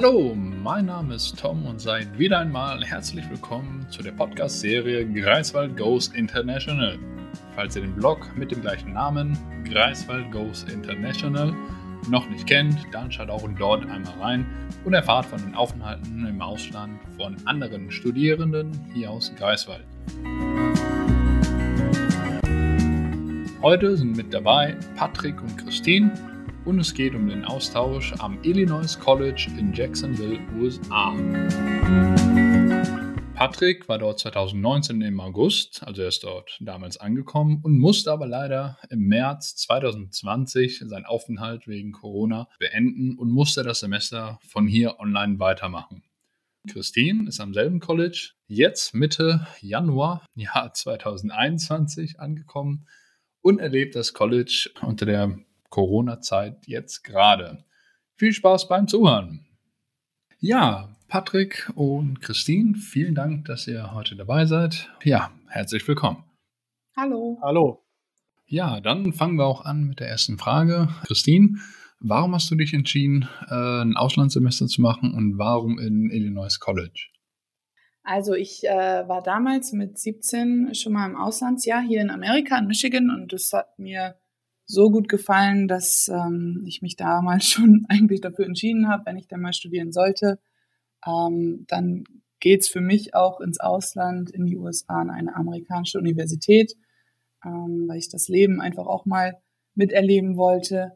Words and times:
Hallo, 0.00 0.32
mein 0.62 0.86
Name 0.86 1.16
ist 1.16 1.36
Tom 1.40 1.66
und 1.66 1.80
seid 1.80 2.16
wieder 2.16 2.38
einmal 2.38 2.84
herzlich 2.84 3.28
willkommen 3.28 3.84
zu 3.90 4.00
der 4.00 4.12
Podcast-Serie 4.12 5.04
Greifswald 5.12 5.76
Goes 5.76 6.06
International. 6.14 6.96
Falls 7.56 7.74
ihr 7.74 7.82
den 7.82 7.96
Blog 7.96 8.30
mit 8.36 8.52
dem 8.52 8.60
gleichen 8.60 8.92
Namen, 8.92 9.36
Greifswald 9.68 10.30
Goes 10.30 10.62
International, 10.72 11.52
noch 12.08 12.30
nicht 12.30 12.46
kennt, 12.46 12.78
dann 12.92 13.10
schaut 13.10 13.28
auch 13.28 13.42
dort 13.58 13.90
einmal 13.90 14.12
rein 14.20 14.46
und 14.84 14.94
erfahrt 14.94 15.26
von 15.26 15.40
den 15.40 15.56
Aufenthalten 15.56 16.28
im 16.28 16.40
Ausland 16.40 17.00
von 17.16 17.34
anderen 17.44 17.90
Studierenden 17.90 18.70
hier 18.94 19.10
aus 19.10 19.34
Greifswald. 19.34 19.82
Heute 23.62 23.96
sind 23.96 24.16
mit 24.16 24.32
dabei 24.32 24.76
Patrick 24.94 25.42
und 25.42 25.58
Christine 25.58 26.12
und 26.68 26.78
es 26.80 26.92
geht 26.92 27.14
um 27.14 27.26
den 27.28 27.46
Austausch 27.46 28.12
am 28.18 28.38
Illinois 28.44 28.98
College 29.00 29.48
in 29.58 29.72
Jacksonville, 29.72 30.38
USA. 30.60 31.14
Patrick 33.34 33.88
war 33.88 33.96
dort 33.96 34.18
2019 34.18 35.00
im 35.00 35.18
August, 35.18 35.82
also 35.82 36.02
er 36.02 36.08
ist 36.08 36.24
dort 36.24 36.58
damals 36.60 36.98
angekommen 36.98 37.62
und 37.62 37.78
musste 37.78 38.12
aber 38.12 38.26
leider 38.26 38.76
im 38.90 39.08
März 39.08 39.56
2020 39.56 40.80
seinen 40.80 41.06
Aufenthalt 41.06 41.66
wegen 41.66 41.92
Corona 41.92 42.48
beenden 42.58 43.16
und 43.16 43.30
musste 43.30 43.62
das 43.62 43.80
Semester 43.80 44.38
von 44.46 44.66
hier 44.66 45.00
online 45.00 45.38
weitermachen. 45.38 46.02
Christine 46.68 47.30
ist 47.30 47.40
am 47.40 47.54
selben 47.54 47.80
College, 47.80 48.32
jetzt 48.46 48.92
Mitte 48.92 49.46
Januar, 49.62 50.26
Jahr 50.34 50.74
2021 50.74 52.20
angekommen 52.20 52.86
und 53.40 53.58
erlebt 53.58 53.94
das 53.94 54.12
College 54.12 54.68
unter 54.82 55.06
der 55.06 55.38
Corona-Zeit 55.68 56.66
jetzt 56.66 57.02
gerade. 57.04 57.64
Viel 58.16 58.32
Spaß 58.32 58.68
beim 58.68 58.88
Zuhören. 58.88 59.46
Ja, 60.38 60.94
Patrick 61.08 61.70
und 61.74 62.20
Christine, 62.20 62.74
vielen 62.76 63.14
Dank, 63.14 63.46
dass 63.46 63.66
ihr 63.66 63.94
heute 63.94 64.14
dabei 64.14 64.46
seid. 64.46 64.90
Ja, 65.02 65.32
herzlich 65.48 65.86
willkommen. 65.88 66.24
Hallo. 66.96 67.38
Hallo. 67.42 67.84
Ja, 68.46 68.80
dann 68.80 69.12
fangen 69.12 69.36
wir 69.36 69.46
auch 69.46 69.64
an 69.64 69.84
mit 69.84 70.00
der 70.00 70.08
ersten 70.08 70.38
Frage. 70.38 70.88
Christine, 71.04 71.58
warum 72.00 72.34
hast 72.34 72.50
du 72.50 72.54
dich 72.54 72.74
entschieden, 72.74 73.28
äh, 73.48 73.82
ein 73.82 73.96
Auslandssemester 73.96 74.66
zu 74.66 74.80
machen 74.80 75.12
und 75.12 75.38
warum 75.38 75.78
in 75.78 76.10
Illinois 76.10 76.58
College? 76.58 77.08
Also 78.02 78.34
ich 78.34 78.64
äh, 78.64 79.06
war 79.06 79.22
damals 79.22 79.72
mit 79.72 79.98
17 79.98 80.74
schon 80.74 80.94
mal 80.94 81.08
im 81.08 81.16
Auslandsjahr 81.16 81.82
hier 81.82 82.00
in 82.00 82.10
Amerika, 82.10 82.58
in 82.58 82.66
Michigan, 82.66 83.10
und 83.10 83.32
das 83.32 83.52
hat 83.52 83.78
mir 83.78 84.16
so 84.68 84.90
gut 84.90 85.08
gefallen, 85.08 85.66
dass 85.66 86.08
ähm, 86.08 86.62
ich 86.66 86.82
mich 86.82 86.94
damals 86.94 87.46
schon 87.48 87.86
eigentlich 87.88 88.20
dafür 88.20 88.44
entschieden 88.44 88.88
habe, 88.88 89.06
wenn 89.06 89.16
ich 89.16 89.26
dann 89.26 89.40
mal 89.40 89.54
studieren 89.54 89.92
sollte, 89.92 90.38
ähm, 91.06 91.64
dann 91.66 92.04
geht's 92.38 92.68
für 92.68 92.82
mich 92.82 93.14
auch 93.14 93.40
ins 93.40 93.58
Ausland, 93.58 94.30
in 94.30 94.46
die 94.46 94.56
USA, 94.56 95.00
an 95.00 95.10
eine 95.10 95.34
amerikanische 95.34 95.98
Universität, 95.98 96.74
ähm, 97.44 97.86
weil 97.88 97.98
ich 97.98 98.10
das 98.10 98.28
Leben 98.28 98.60
einfach 98.60 98.86
auch 98.86 99.06
mal 99.06 99.38
miterleben 99.74 100.36
wollte. 100.36 100.92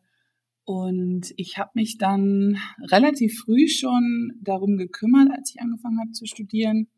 Und 0.64 1.32
ich 1.36 1.58
habe 1.58 1.70
mich 1.74 1.98
dann 1.98 2.58
relativ 2.90 3.40
früh 3.40 3.68
schon 3.68 4.32
darum 4.40 4.76
gekümmert, 4.76 5.30
als 5.36 5.50
ich 5.54 5.60
angefangen 5.60 5.98
habe 5.98 6.12
zu 6.12 6.26
studieren. 6.26 6.88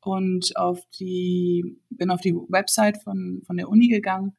Und 0.00 0.56
auf 0.56 0.80
die 0.98 1.78
bin 1.90 2.10
auf 2.10 2.20
die 2.22 2.34
Website 2.34 3.00
von 3.02 3.42
von 3.46 3.56
der 3.56 3.68
Uni 3.68 3.86
gegangen 3.86 4.36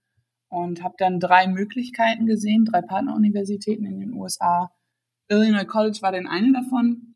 und 0.53 0.83
habe 0.83 0.93
dann 0.99 1.19
drei 1.19 1.47
Möglichkeiten 1.47 2.27
gesehen, 2.27 2.65
drei 2.65 2.81
Partneruniversitäten 2.81 3.85
in 3.85 3.99
den 3.99 4.13
USA. 4.13 4.71
Illinois 5.27 5.65
College 5.65 5.97
war 6.01 6.11
dann 6.11 6.27
eine 6.27 6.53
davon 6.53 7.15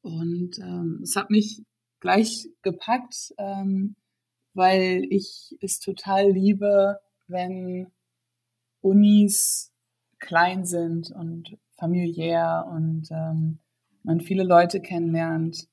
und 0.00 0.58
ähm, 0.58 1.00
es 1.02 1.14
hat 1.14 1.28
mich 1.28 1.62
gleich 2.00 2.48
gepackt, 2.62 3.34
ähm, 3.36 3.96
weil 4.54 5.04
ich 5.10 5.54
es 5.60 5.78
total 5.78 6.30
liebe, 6.30 7.00
wenn 7.26 7.92
Unis 8.80 9.72
klein 10.18 10.64
sind 10.64 11.10
und 11.10 11.58
familiär 11.76 12.66
und 12.70 13.10
ähm, 13.10 13.58
man 14.04 14.20
viele 14.20 14.44
Leute 14.44 14.80
kennenlernt. 14.80 15.68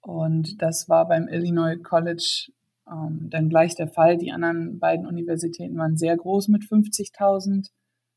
Und 0.00 0.62
das 0.62 0.88
war 0.88 1.06
beim 1.08 1.28
Illinois 1.28 1.76
College 1.82 2.52
ähm, 2.92 3.30
dann 3.30 3.48
gleich 3.48 3.74
der 3.74 3.88
Fall. 3.88 4.18
Die 4.18 4.32
anderen 4.32 4.78
beiden 4.78 5.06
Universitäten 5.06 5.76
waren 5.78 5.96
sehr 5.96 6.16
groß 6.16 6.48
mit 6.48 6.62
50.000 6.64 7.70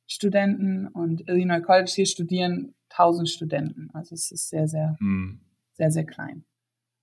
Studenten 0.07 0.87
und 0.87 1.27
Illinois 1.27 1.61
College 1.61 1.91
hier 1.93 2.05
studieren 2.05 2.75
1000 2.89 3.29
Studenten. 3.29 3.89
Also 3.93 4.13
es 4.13 4.31
ist 4.31 4.49
sehr, 4.49 4.67
sehr, 4.67 4.95
hm. 4.99 5.39
sehr, 5.73 5.91
sehr 5.91 6.05
klein. 6.05 6.45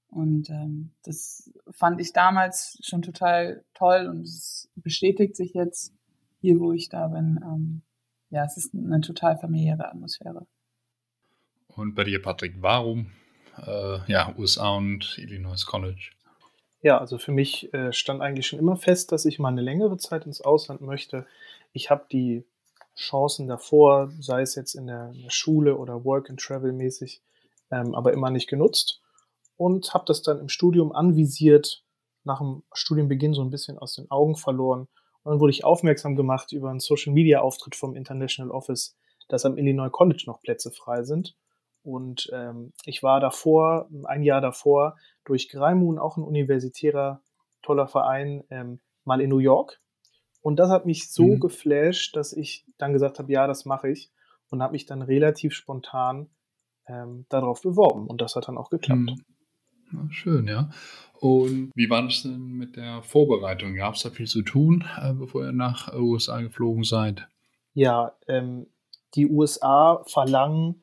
Und 0.08 0.50
ähm, 0.50 0.92
das 1.04 1.50
fand 1.70 2.00
ich 2.00 2.12
damals 2.12 2.78
schon 2.82 3.00
total 3.00 3.64
toll 3.72 4.08
und 4.08 4.22
es 4.22 4.70
bestätigt 4.74 5.36
sich 5.36 5.54
jetzt 5.54 5.94
hier, 6.40 6.60
wo 6.60 6.72
ich 6.72 6.90
da 6.90 7.08
bin. 7.08 7.40
Ähm, 7.42 7.82
ja, 8.28 8.44
es 8.44 8.56
ist 8.56 8.74
eine 8.74 9.00
total 9.00 9.38
familiäre 9.38 9.88
Atmosphäre. 9.88 10.46
Und 11.68 11.94
bei 11.94 12.04
dir, 12.04 12.20
Patrick, 12.20 12.56
warum 12.60 13.10
äh, 13.56 13.98
ja, 14.06 14.34
USA 14.36 14.76
und 14.76 15.16
Illinois 15.18 15.64
College? 15.66 16.10
Ja, 16.82 16.98
also 16.98 17.16
für 17.16 17.30
mich 17.30 17.72
äh, 17.72 17.92
stand 17.92 18.20
eigentlich 18.20 18.48
schon 18.48 18.58
immer 18.58 18.76
fest, 18.76 19.12
dass 19.12 19.24
ich 19.24 19.38
mal 19.38 19.48
eine 19.48 19.62
längere 19.62 19.96
Zeit 19.98 20.26
ins 20.26 20.40
Ausland 20.40 20.80
möchte. 20.80 21.26
Ich 21.72 21.90
habe 21.90 22.06
die 22.10 22.44
Chancen 22.96 23.46
davor, 23.46 24.10
sei 24.20 24.42
es 24.42 24.56
jetzt 24.56 24.74
in 24.74 24.88
der, 24.88 25.12
in 25.14 25.22
der 25.22 25.30
Schule 25.30 25.76
oder 25.76 26.04
Work 26.04 26.28
and 26.28 26.40
Travel 26.40 26.72
mäßig, 26.72 27.22
ähm, 27.70 27.94
aber 27.94 28.12
immer 28.12 28.30
nicht 28.30 28.48
genutzt 28.48 29.00
und 29.56 29.94
habe 29.94 30.04
das 30.06 30.22
dann 30.22 30.40
im 30.40 30.48
Studium 30.48 30.92
anvisiert, 30.92 31.84
nach 32.24 32.38
dem 32.38 32.64
Studienbeginn 32.72 33.32
so 33.32 33.42
ein 33.42 33.50
bisschen 33.50 33.78
aus 33.78 33.94
den 33.94 34.10
Augen 34.10 34.34
verloren. 34.34 34.88
Und 35.22 35.30
dann 35.30 35.40
wurde 35.40 35.52
ich 35.52 35.64
aufmerksam 35.64 36.16
gemacht 36.16 36.52
über 36.52 36.70
einen 36.70 36.80
Social 36.80 37.12
Media 37.12 37.40
Auftritt 37.40 37.76
vom 37.76 37.94
International 37.94 38.50
Office, 38.50 38.96
dass 39.28 39.44
am 39.44 39.56
Illinois 39.56 39.90
College 39.90 40.24
noch 40.26 40.42
Plätze 40.42 40.72
frei 40.72 41.04
sind. 41.04 41.36
Und 41.82 42.30
ähm, 42.32 42.72
ich 42.84 43.02
war 43.02 43.20
davor, 43.20 43.88
ein 44.04 44.22
Jahr 44.22 44.40
davor, 44.40 44.96
durch 45.24 45.48
Greimun, 45.48 45.98
auch 45.98 46.16
ein 46.16 46.22
universitärer 46.22 47.20
toller 47.62 47.88
Verein, 47.88 48.44
ähm, 48.50 48.80
mal 49.04 49.20
in 49.20 49.30
New 49.30 49.38
York. 49.38 49.80
Und 50.40 50.56
das 50.56 50.70
hat 50.70 50.86
mich 50.86 51.10
so 51.10 51.24
mhm. 51.24 51.40
geflasht, 51.40 52.16
dass 52.16 52.32
ich 52.32 52.64
dann 52.78 52.92
gesagt 52.92 53.18
habe, 53.18 53.32
ja, 53.32 53.46
das 53.46 53.64
mache 53.64 53.88
ich. 53.88 54.10
Und 54.50 54.62
habe 54.62 54.72
mich 54.72 54.86
dann 54.86 55.00
relativ 55.02 55.54
spontan 55.54 56.28
ähm, 56.86 57.24
darauf 57.28 57.62
beworben. 57.62 58.06
Und 58.06 58.20
das 58.20 58.36
hat 58.36 58.48
dann 58.48 58.58
auch 58.58 58.70
geklappt. 58.70 59.00
Mhm. 59.00 59.24
Ja, 59.92 60.08
schön, 60.10 60.46
ja. 60.46 60.70
Und 61.20 61.70
wie 61.74 61.88
war 61.88 62.02
das 62.02 62.22
denn 62.22 62.38
mit 62.52 62.76
der 62.76 63.02
Vorbereitung? 63.02 63.74
Gab 63.74 63.94
es 63.94 64.02
da 64.02 64.10
viel 64.10 64.26
zu 64.26 64.42
tun, 64.42 64.84
äh, 65.00 65.12
bevor 65.12 65.44
ihr 65.44 65.52
nach 65.52 65.94
USA 65.94 66.40
geflogen 66.40 66.84
seid? 66.84 67.28
Ja, 67.74 68.12
ähm, 68.26 68.66
die 69.14 69.28
USA 69.28 70.02
verlangen 70.06 70.82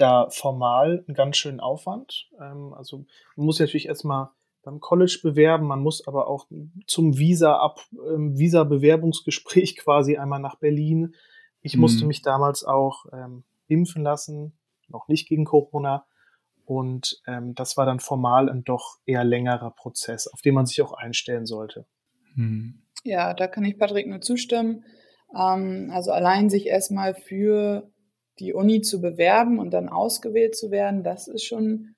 da 0.00 0.28
formal 0.30 1.04
einen 1.06 1.14
ganz 1.14 1.36
schönen 1.36 1.60
Aufwand. 1.60 2.28
Ähm, 2.40 2.72
also 2.74 3.04
man 3.36 3.46
muss 3.46 3.60
natürlich 3.60 3.86
erstmal 3.86 4.30
beim 4.62 4.80
College 4.80 5.20
bewerben, 5.22 5.66
man 5.66 5.80
muss 5.80 6.06
aber 6.06 6.28
auch 6.28 6.46
zum 6.86 7.18
Visa 7.18 7.56
ab 7.56 7.80
ähm, 8.12 8.38
Visa 8.38 8.64
Bewerbungsgespräch 8.64 9.76
quasi 9.82 10.16
einmal 10.16 10.40
nach 10.40 10.56
Berlin. 10.56 11.14
Ich 11.60 11.74
mhm. 11.74 11.82
musste 11.82 12.06
mich 12.06 12.22
damals 12.22 12.64
auch 12.64 13.06
ähm, 13.12 13.44
impfen 13.66 14.02
lassen, 14.02 14.58
noch 14.88 15.08
nicht 15.08 15.28
gegen 15.28 15.44
Corona. 15.44 16.06
Und 16.64 17.22
ähm, 17.26 17.54
das 17.54 17.76
war 17.78 17.86
dann 17.86 17.98
formal 17.98 18.50
ein 18.50 18.62
doch 18.62 18.98
eher 19.06 19.24
längerer 19.24 19.70
Prozess, 19.70 20.26
auf 20.28 20.42
den 20.42 20.54
man 20.54 20.66
sich 20.66 20.82
auch 20.82 20.92
einstellen 20.92 21.46
sollte. 21.46 21.86
Mhm. 22.34 22.82
Ja, 23.04 23.32
da 23.32 23.46
kann 23.46 23.64
ich 23.64 23.78
Patrick 23.78 24.06
nur 24.06 24.20
zustimmen. 24.20 24.84
Ähm, 25.34 25.90
also 25.92 26.10
allein 26.10 26.50
sich 26.50 26.66
erstmal 26.66 27.14
für 27.14 27.90
die 28.40 28.52
Uni 28.52 28.80
zu 28.80 29.00
bewerben 29.00 29.58
und 29.58 29.72
dann 29.72 29.88
ausgewählt 29.88 30.56
zu 30.56 30.70
werden, 30.70 31.02
das 31.02 31.28
ist 31.28 31.44
schon 31.44 31.94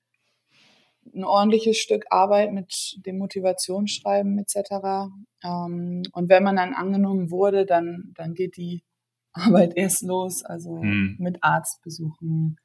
ein 1.13 1.23
ordentliches 1.23 1.77
Stück 1.77 2.05
Arbeit 2.09 2.53
mit 2.53 2.99
dem 3.05 3.17
Motivationsschreiben 3.17 4.37
etc. 4.39 5.11
Ähm, 5.43 6.03
und 6.11 6.29
wenn 6.29 6.43
man 6.43 6.55
dann 6.55 6.73
angenommen 6.73 7.31
wurde, 7.31 7.65
dann, 7.65 8.13
dann 8.15 8.33
geht 8.33 8.57
die 8.57 8.83
Arbeit 9.33 9.75
erst 9.75 10.03
los, 10.03 10.43
also 10.43 10.81
hm. 10.81 11.15
mit 11.17 11.41
Arztbesuchen, 11.41 12.57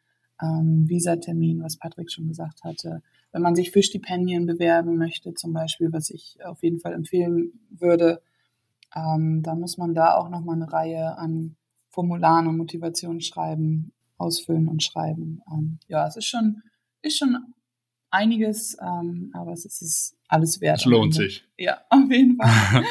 ähm, 0.43 0.89
Visatermin, 0.89 1.63
was 1.63 1.79
Patrick 1.79 2.11
schon 2.11 2.29
gesagt 2.29 2.65
hatte. 2.65 3.03
Wenn 3.33 3.43
man 3.43 3.55
sich 3.55 3.71
für 3.71 3.83
Stipendien 3.83 4.47
bewerben 4.47 4.97
möchte, 4.97 5.35
zum 5.35 5.53
Beispiel, 5.53 5.93
was 5.93 6.11
ich 6.11 6.39
auf 6.45 6.63
jeden 6.63 6.81
Fall 6.81 6.93
empfehlen 6.93 7.53
würde, 7.71 8.21
ähm, 8.95 9.43
dann 9.43 9.61
muss 9.61 9.79
man 9.79 9.95
da 9.95 10.15
auch 10.15 10.29
nochmal 10.29 10.57
eine 10.57 10.73
Reihe 10.73 11.17
an 11.19 11.57
Formulare 11.97 12.47
und 12.47 12.59
Motivationsschreiben 12.59 13.91
ausfüllen 14.19 14.69
und 14.69 14.83
schreiben. 14.83 15.41
Ähm, 15.51 15.79
ja, 15.89 16.07
es 16.07 16.17
ist 16.17 16.27
schon, 16.27 16.63
ist 17.01 17.19
schon 17.19 17.39
einiges, 18.11 18.77
ähm, 18.83 19.31
aber 19.33 19.53
es 19.53 19.65
ist 19.65 20.15
alles 20.29 20.61
wert. 20.61 20.81
Es 20.81 20.85
lohnt 20.85 21.15
sich. 21.15 21.45
Ja, 21.57 21.79
auf 21.91 22.11
jeden 22.11 22.37
Fall. 22.37 22.85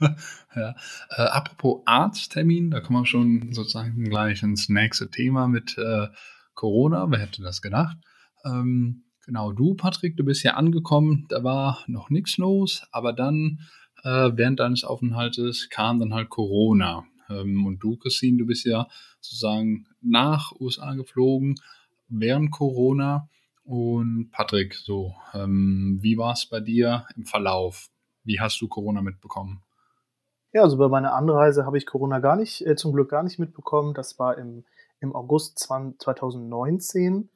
ja. 0.56 0.74
Äh, 1.10 1.22
apropos 1.22 1.82
Arzttermin, 1.84 2.70
da 2.70 2.80
kommen 2.80 3.00
wir 3.00 3.06
schon 3.06 3.52
sozusagen 3.52 4.04
gleich 4.04 4.42
ins 4.42 4.70
nächste 4.70 5.10
Thema 5.10 5.48
mit 5.48 5.76
äh, 5.76 6.06
Corona. 6.54 7.10
Wer 7.10 7.18
hätte 7.18 7.42
das 7.42 7.60
gedacht? 7.60 7.98
Ähm, 8.46 9.04
genau, 9.26 9.52
du, 9.52 9.74
Patrick, 9.74 10.16
du 10.16 10.24
bist 10.24 10.40
hier 10.40 10.56
angekommen, 10.56 11.26
da 11.28 11.44
war 11.44 11.84
noch 11.88 12.08
nichts 12.08 12.38
los, 12.38 12.86
aber 12.90 13.12
dann 13.12 13.60
äh, 14.02 14.30
während 14.34 14.60
deines 14.60 14.82
Aufenthaltes 14.82 15.68
kam 15.68 15.98
dann 15.98 16.14
halt 16.14 16.30
Corona. 16.30 17.04
Ähm, 17.28 17.66
und 17.66 17.78
du, 17.78 17.96
Christine, 17.96 18.38
du 18.38 18.46
bist 18.46 18.64
ja 18.64 18.86
sozusagen 19.20 19.86
nach 20.00 20.52
USA 20.60 20.94
geflogen 20.94 21.56
während 22.08 22.50
Corona. 22.50 23.28
Und 23.64 24.30
Patrick, 24.30 24.74
so, 24.74 25.14
ähm, 25.34 25.98
wie 26.00 26.16
war 26.18 26.32
es 26.32 26.46
bei 26.46 26.60
dir 26.60 27.06
im 27.16 27.24
Verlauf? 27.24 27.88
Wie 28.22 28.40
hast 28.40 28.60
du 28.60 28.68
Corona 28.68 29.02
mitbekommen? 29.02 29.62
Ja, 30.52 30.62
also 30.62 30.78
bei 30.78 30.88
meiner 30.88 31.14
Anreise 31.14 31.66
habe 31.66 31.76
ich 31.76 31.86
Corona 31.86 32.20
gar 32.20 32.36
nicht, 32.36 32.64
äh, 32.64 32.76
zum 32.76 32.92
Glück 32.92 33.10
gar 33.10 33.22
nicht 33.22 33.38
mitbekommen. 33.38 33.92
Das 33.92 34.18
war 34.18 34.38
im, 34.38 34.64
im 35.00 35.14
August 35.14 35.58
2019 35.58 37.28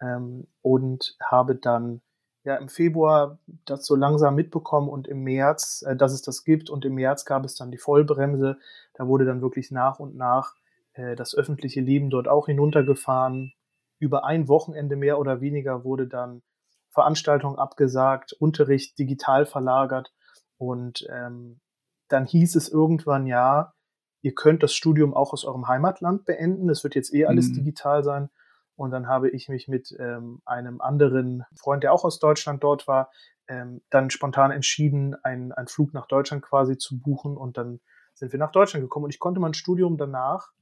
ähm, 0.00 0.46
und 0.60 1.16
habe 1.22 1.54
dann 1.54 2.02
ja 2.44 2.56
im 2.56 2.68
Februar 2.68 3.38
das 3.66 3.84
so 3.86 3.94
langsam 3.94 4.34
mitbekommen 4.34 4.88
und 4.88 5.08
im 5.08 5.22
März, 5.22 5.84
äh, 5.86 5.96
dass 5.96 6.12
es 6.12 6.22
das 6.22 6.44
gibt 6.44 6.70
und 6.70 6.84
im 6.84 6.94
März 6.94 7.24
gab 7.24 7.44
es 7.44 7.54
dann 7.54 7.70
die 7.70 7.78
Vollbremse. 7.78 8.58
Da 8.94 9.06
wurde 9.06 9.24
dann 9.24 9.42
wirklich 9.42 9.70
nach 9.70 9.98
und 9.98 10.16
nach 10.16 10.54
äh, 10.94 11.16
das 11.16 11.34
öffentliche 11.34 11.80
Leben 11.80 12.10
dort 12.10 12.28
auch 12.28 12.46
hinuntergefahren 12.46 13.52
über 13.98 14.24
ein 14.24 14.48
Wochenende 14.48 14.96
mehr 14.96 15.18
oder 15.18 15.40
weniger 15.40 15.84
wurde 15.84 16.06
dann 16.06 16.42
Veranstaltung 16.90 17.58
abgesagt, 17.58 18.32
Unterricht 18.32 18.98
digital 18.98 19.46
verlagert 19.46 20.12
und 20.56 21.06
ähm, 21.10 21.60
dann 22.08 22.26
hieß 22.26 22.56
es 22.56 22.68
irgendwann, 22.68 23.26
ja, 23.26 23.74
ihr 24.22 24.34
könnt 24.34 24.62
das 24.62 24.74
Studium 24.74 25.14
auch 25.14 25.32
aus 25.32 25.44
eurem 25.44 25.68
Heimatland 25.68 26.24
beenden, 26.24 26.68
es 26.68 26.82
wird 26.82 26.94
jetzt 26.94 27.14
eh 27.14 27.26
alles 27.26 27.48
mhm. 27.48 27.54
digital 27.54 28.02
sein. 28.02 28.30
Und 28.80 28.92
dann 28.92 29.08
habe 29.08 29.28
ich 29.28 29.50
mich 29.50 29.68
mit 29.68 29.94
ähm, 29.98 30.40
einem 30.46 30.80
anderen 30.80 31.44
Freund, 31.54 31.82
der 31.82 31.92
auch 31.92 32.02
aus 32.02 32.18
Deutschland 32.18 32.64
dort 32.64 32.88
war, 32.88 33.10
ähm, 33.46 33.82
dann 33.90 34.08
spontan 34.08 34.52
entschieden, 34.52 35.14
einen, 35.22 35.52
einen 35.52 35.68
Flug 35.68 35.92
nach 35.92 36.06
Deutschland 36.06 36.42
quasi 36.42 36.78
zu 36.78 36.98
buchen. 36.98 37.36
Und 37.36 37.58
dann 37.58 37.80
sind 38.14 38.32
wir 38.32 38.38
nach 38.38 38.52
Deutschland 38.52 38.82
gekommen. 38.82 39.04
Und 39.04 39.10
ich 39.10 39.18
konnte 39.18 39.38
mein 39.38 39.52
Studium 39.52 39.98
danach 39.98 40.52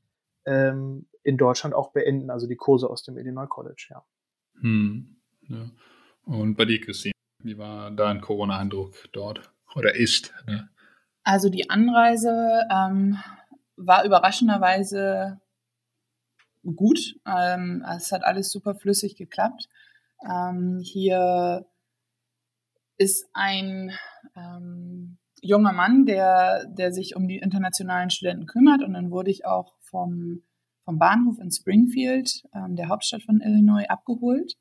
ähm, 0.46 1.06
in 1.22 1.36
Deutschland 1.36 1.76
auch 1.76 1.92
beenden, 1.92 2.28
also 2.30 2.48
die 2.48 2.56
Kurse 2.56 2.90
aus 2.90 3.04
dem 3.04 3.18
Illinois 3.18 3.46
College, 3.46 3.86
ja. 3.90 4.04
Hm, 4.62 5.16
ja. 5.42 5.70
Und 6.24 6.56
bei 6.56 6.64
dir, 6.64 6.80
Christine, 6.80 7.12
wie 7.44 7.56
war 7.56 7.92
dein 7.92 8.20
Corona-Eindruck 8.20 8.96
dort 9.12 9.48
oder 9.76 9.94
ist? 9.94 10.34
Ne? 10.48 10.68
Also 11.22 11.50
die 11.50 11.70
Anreise 11.70 12.66
ähm, 12.68 13.16
war 13.76 14.04
überraschenderweise 14.04 15.40
gut. 16.74 17.16
Ähm, 17.26 17.84
es 17.96 18.12
hat 18.12 18.24
alles 18.24 18.50
super 18.50 18.74
flüssig 18.74 19.16
geklappt. 19.16 19.68
Ähm, 20.28 20.80
hier 20.82 21.66
ist 22.96 23.28
ein 23.32 23.92
ähm, 24.36 25.18
junger 25.40 25.72
Mann, 25.72 26.04
der, 26.04 26.66
der 26.66 26.92
sich 26.92 27.16
um 27.16 27.28
die 27.28 27.38
internationalen 27.38 28.10
Studenten 28.10 28.46
kümmert. 28.46 28.82
Und 28.82 28.94
dann 28.94 29.10
wurde 29.10 29.30
ich 29.30 29.46
auch 29.46 29.74
vom, 29.80 30.42
vom 30.84 30.98
Bahnhof 30.98 31.38
in 31.38 31.50
Springfield, 31.50 32.42
ähm, 32.54 32.76
der 32.76 32.88
Hauptstadt 32.88 33.22
von 33.22 33.40
Illinois, 33.40 33.88
abgeholt. 33.88 34.54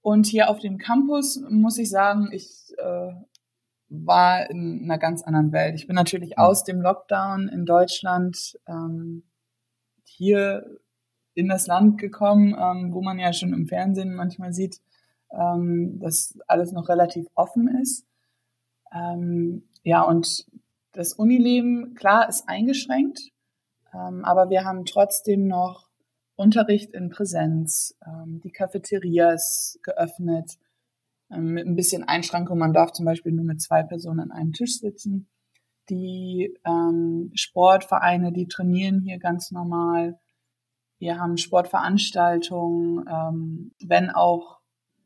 Und 0.00 0.26
hier 0.26 0.50
auf 0.50 0.58
dem 0.58 0.78
Campus 0.78 1.40
muss 1.48 1.78
ich 1.78 1.88
sagen, 1.88 2.28
ich 2.32 2.74
äh, 2.78 3.12
war 3.88 4.50
in 4.50 4.82
einer 4.84 4.98
ganz 4.98 5.22
anderen 5.22 5.52
Welt. 5.52 5.74
Ich 5.76 5.86
bin 5.86 5.96
natürlich 5.96 6.30
mhm. 6.30 6.42
aus 6.42 6.64
dem 6.64 6.80
Lockdown 6.80 7.48
in 7.48 7.64
Deutschland 7.64 8.58
ähm, 8.66 9.24
hier 10.04 10.66
in 11.34 11.48
das 11.48 11.66
Land 11.66 11.98
gekommen, 11.98 12.56
ähm, 12.58 12.92
wo 12.92 13.02
man 13.02 13.18
ja 13.18 13.32
schon 13.32 13.52
im 13.52 13.66
Fernsehen 13.66 14.14
manchmal 14.14 14.52
sieht, 14.52 14.80
ähm, 15.32 15.98
dass 15.98 16.38
alles 16.46 16.72
noch 16.72 16.88
relativ 16.88 17.26
offen 17.34 17.68
ist. 17.82 18.06
Ähm, 18.92 19.68
ja, 19.82 20.02
und 20.02 20.46
das 20.92 21.12
Unileben, 21.12 21.94
klar, 21.94 22.28
ist 22.28 22.48
eingeschränkt, 22.48 23.32
ähm, 23.92 24.24
aber 24.24 24.48
wir 24.50 24.64
haben 24.64 24.84
trotzdem 24.84 25.46
noch 25.46 25.88
Unterricht 26.36 26.92
in 26.92 27.10
Präsenz. 27.10 27.96
Ähm, 28.06 28.40
die 28.42 28.52
Cafeteria 28.52 29.32
ist 29.32 29.80
geöffnet 29.82 30.58
ähm, 31.30 31.54
mit 31.54 31.66
ein 31.66 31.76
bisschen 31.76 32.04
Einschränkung. 32.04 32.58
Man 32.58 32.72
darf 32.72 32.92
zum 32.92 33.04
Beispiel 33.04 33.32
nur 33.32 33.44
mit 33.44 33.60
zwei 33.60 33.82
Personen 33.82 34.20
an 34.20 34.32
einem 34.32 34.52
Tisch 34.52 34.78
sitzen. 34.78 35.28
Die 35.90 36.56
Sportvereine, 37.34 38.32
die 38.32 38.48
trainieren 38.48 39.02
hier 39.02 39.18
ganz 39.18 39.50
normal. 39.50 40.18
Wir 40.98 41.18
haben 41.18 41.36
Sportveranstaltungen, 41.36 43.04
ähm, 43.08 43.72
wenn 43.80 44.10
auch 44.10 44.60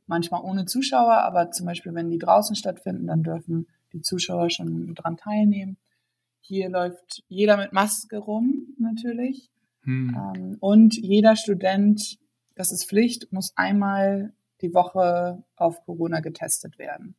manchmal 0.06 0.42
ohne 0.42 0.64
Zuschauer, 0.64 1.22
aber 1.24 1.50
zum 1.50 1.66
Beispiel, 1.66 1.94
wenn 1.94 2.10
die 2.10 2.18
draußen 2.18 2.56
stattfinden, 2.56 3.06
dann 3.06 3.22
dürfen 3.22 3.66
die 3.92 4.02
Zuschauer 4.02 4.50
schon 4.50 4.94
dran 4.94 5.16
teilnehmen. 5.16 5.76
Hier 6.40 6.68
läuft 6.70 7.22
jeder 7.28 7.56
mit 7.56 7.72
Maske 7.72 8.18
rum, 8.18 8.74
natürlich. 8.78 9.50
Hm. 9.82 10.16
Ähm, 10.16 10.56
und 10.60 10.96
jeder 10.96 11.36
Student, 11.36 12.18
das 12.54 12.72
ist 12.72 12.88
Pflicht, 12.88 13.32
muss 13.32 13.52
einmal 13.56 14.32
die 14.60 14.74
Woche 14.74 15.42
auf 15.56 15.84
Corona 15.84 16.20
getestet 16.20 16.78
werden. 16.78 17.14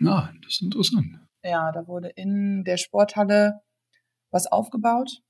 Ja, 0.00 0.32
das 0.42 0.54
ist 0.54 0.62
interessant. 0.62 1.20
Ja, 1.44 1.72
da 1.72 1.86
wurde 1.86 2.08
in 2.08 2.64
der 2.64 2.76
Sporthalle 2.76 3.60
was 4.30 4.46
aufgebaut 4.46 5.22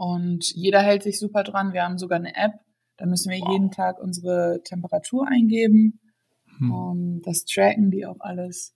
und 0.00 0.54
jeder 0.54 0.80
hält 0.80 1.02
sich 1.02 1.18
super 1.18 1.42
dran. 1.42 1.74
Wir 1.74 1.82
haben 1.82 1.98
sogar 1.98 2.18
eine 2.18 2.34
App, 2.34 2.54
da 2.96 3.04
müssen 3.04 3.30
wir 3.30 3.38
wow. 3.40 3.52
jeden 3.52 3.70
Tag 3.70 3.98
unsere 3.98 4.62
Temperatur 4.64 5.28
eingeben, 5.28 6.00
hm. 6.56 6.72
um 6.72 7.20
das 7.22 7.44
tracken 7.44 7.90
die 7.90 8.06
auch 8.06 8.16
alles. 8.20 8.74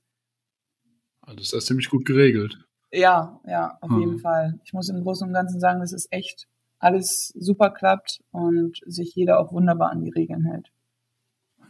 Also 1.22 1.40
ist 1.40 1.54
das 1.54 1.64
ziemlich 1.64 1.88
gut 1.88 2.04
geregelt. 2.04 2.58
Ja, 2.92 3.40
ja, 3.46 3.78
auf 3.80 3.90
hm. 3.90 4.00
jeden 4.00 4.18
Fall. 4.18 4.60
Ich 4.64 4.74
muss 4.74 4.90
im 4.90 5.02
Großen 5.02 5.26
und 5.26 5.32
Ganzen 5.32 5.60
sagen, 5.60 5.80
dass 5.80 5.94
es 5.94 6.08
echt 6.10 6.46
alles 6.78 7.32
super 7.38 7.70
klappt 7.70 8.22
und 8.30 8.80
sich 8.84 9.14
jeder 9.14 9.40
auch 9.40 9.50
wunderbar 9.50 9.92
an 9.92 10.02
die 10.02 10.10
Regeln 10.10 10.44
hält. 10.44 10.72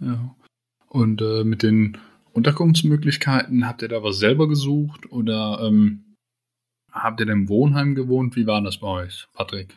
Ja. 0.01 0.35
Und 0.89 1.23
äh, 1.23 1.45
mit 1.45 1.63
den 1.63 1.97
Unterkunftsmöglichkeiten, 2.33 3.69
habt 3.69 3.83
ihr 3.83 3.89
da 3.89 4.03
was 4.03 4.19
selber 4.19 4.49
gesucht 4.49 5.13
oder 5.13 5.61
ähm, 5.63 6.04
habt 6.95 7.21
ihr 7.21 7.29
im 7.29 7.49
Wohnheim 7.49 7.95
gewohnt? 7.95 8.37
Wie 8.37 8.47
war 8.47 8.63
das 8.63 8.79
bei 8.79 8.87
euch, 8.87 9.27
Patrick? 9.33 9.77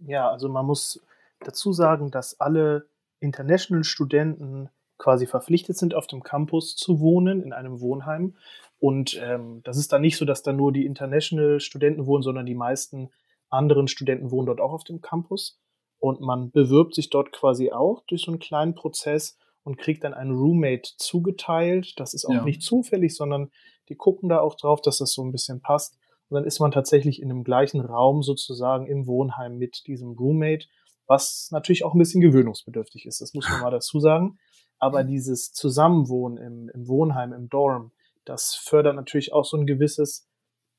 Ja, 0.00 0.30
also 0.30 0.48
man 0.48 0.64
muss 0.64 1.04
dazu 1.40 1.72
sagen, 1.72 2.10
dass 2.10 2.40
alle 2.40 2.88
International-Studenten 3.20 4.70
quasi 4.98 5.26
verpflichtet 5.26 5.76
sind, 5.76 5.94
auf 5.94 6.06
dem 6.06 6.22
Campus 6.22 6.76
zu 6.76 7.00
wohnen, 7.00 7.42
in 7.42 7.52
einem 7.52 7.80
Wohnheim. 7.80 8.36
Und 8.78 9.20
ähm, 9.22 9.60
das 9.64 9.76
ist 9.76 9.92
dann 9.92 10.00
nicht 10.00 10.16
so, 10.16 10.24
dass 10.24 10.42
da 10.42 10.52
nur 10.52 10.72
die 10.72 10.86
International-Studenten 10.86 12.06
wohnen, 12.06 12.22
sondern 12.22 12.46
die 12.46 12.54
meisten 12.54 13.10
anderen 13.50 13.88
Studenten 13.88 14.30
wohnen 14.30 14.46
dort 14.46 14.60
auch 14.60 14.72
auf 14.72 14.84
dem 14.84 15.00
Campus. 15.00 15.60
Und 15.98 16.20
man 16.20 16.50
bewirbt 16.50 16.94
sich 16.94 17.10
dort 17.10 17.32
quasi 17.32 17.70
auch 17.72 18.02
durch 18.06 18.22
so 18.22 18.32
einen 18.32 18.40
kleinen 18.40 18.74
Prozess 18.74 19.38
und 19.62 19.78
kriegt 19.78 20.02
dann 20.04 20.14
einen 20.14 20.32
Roommate 20.32 20.90
zugeteilt. 20.96 21.94
Das 21.98 22.14
ist 22.14 22.24
auch 22.24 22.34
ja. 22.34 22.44
nicht 22.44 22.62
zufällig, 22.62 23.14
sondern 23.14 23.50
die 23.88 23.94
gucken 23.94 24.28
da 24.28 24.40
auch 24.40 24.56
drauf, 24.56 24.80
dass 24.80 24.98
das 24.98 25.12
so 25.12 25.22
ein 25.22 25.32
bisschen 25.32 25.60
passt. 25.60 25.98
Und 26.32 26.36
dann 26.36 26.44
ist 26.46 26.60
man 26.60 26.70
tatsächlich 26.70 27.20
in 27.20 27.28
dem 27.28 27.44
gleichen 27.44 27.82
Raum 27.82 28.22
sozusagen 28.22 28.86
im 28.86 29.06
Wohnheim 29.06 29.58
mit 29.58 29.86
diesem 29.86 30.12
Roommate, 30.12 30.64
was 31.06 31.50
natürlich 31.50 31.84
auch 31.84 31.92
ein 31.92 31.98
bisschen 31.98 32.22
gewöhnungsbedürftig 32.22 33.04
ist. 33.04 33.20
Das 33.20 33.34
muss 33.34 33.46
man 33.50 33.60
mal 33.60 33.70
dazu 33.70 34.00
sagen. 34.00 34.38
Aber 34.78 35.04
dieses 35.04 35.52
Zusammenwohnen 35.52 36.38
im, 36.38 36.70
im 36.70 36.88
Wohnheim, 36.88 37.34
im 37.34 37.50
Dorm, 37.50 37.92
das 38.24 38.54
fördert 38.54 38.96
natürlich 38.96 39.34
auch 39.34 39.44
so 39.44 39.58
ein 39.58 39.66
gewisses, 39.66 40.26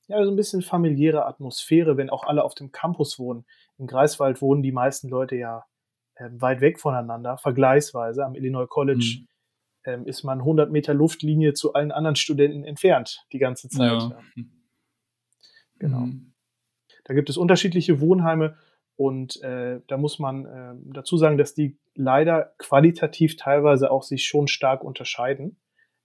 ja, 0.08 0.26
so 0.26 0.32
ein 0.32 0.36
bisschen 0.36 0.64
familiäre 0.64 1.28
Atmosphäre, 1.28 1.98
wenn 1.98 2.10
auch 2.10 2.24
alle 2.24 2.44
auf 2.44 2.56
dem 2.56 2.72
Campus 2.72 3.20
wohnen. 3.20 3.46
Im 3.78 3.86
Greifswald 3.86 4.42
wohnen 4.42 4.64
die 4.64 4.72
meisten 4.72 5.08
Leute 5.08 5.36
ja 5.36 5.66
äh, 6.16 6.30
weit 6.32 6.62
weg 6.62 6.80
voneinander, 6.80 7.38
vergleichsweise. 7.38 8.26
Am 8.26 8.34
Illinois 8.34 8.66
College 8.68 9.20
mhm. 9.20 9.28
ähm, 9.86 10.08
ist 10.08 10.24
man 10.24 10.40
100 10.40 10.72
Meter 10.72 10.96
Luftlinie 10.96 11.54
zu 11.54 11.74
allen 11.74 11.92
anderen 11.92 12.16
Studenten 12.16 12.64
entfernt 12.64 13.28
die 13.32 13.38
ganze 13.38 13.70
Zeit. 13.70 14.02
Ja. 14.02 14.20
Ja. 14.36 14.44
Genau. 15.84 16.06
Mhm. 16.06 16.34
Da 17.04 17.14
gibt 17.14 17.30
es 17.30 17.36
unterschiedliche 17.36 18.00
Wohnheime 18.00 18.56
und 18.96 19.42
äh, 19.44 19.82
da 19.88 19.98
muss 19.98 20.18
man 20.18 20.46
äh, 20.46 20.74
dazu 20.94 21.18
sagen, 21.18 21.38
dass 21.38 21.54
die 21.54 21.78
leider 21.94 22.54
qualitativ 22.58 23.36
teilweise 23.36 23.92
auch 23.92 24.04
sich 24.04 24.26
schon 24.26 24.48
stark 24.48 24.84
unterscheiden. 24.84 25.58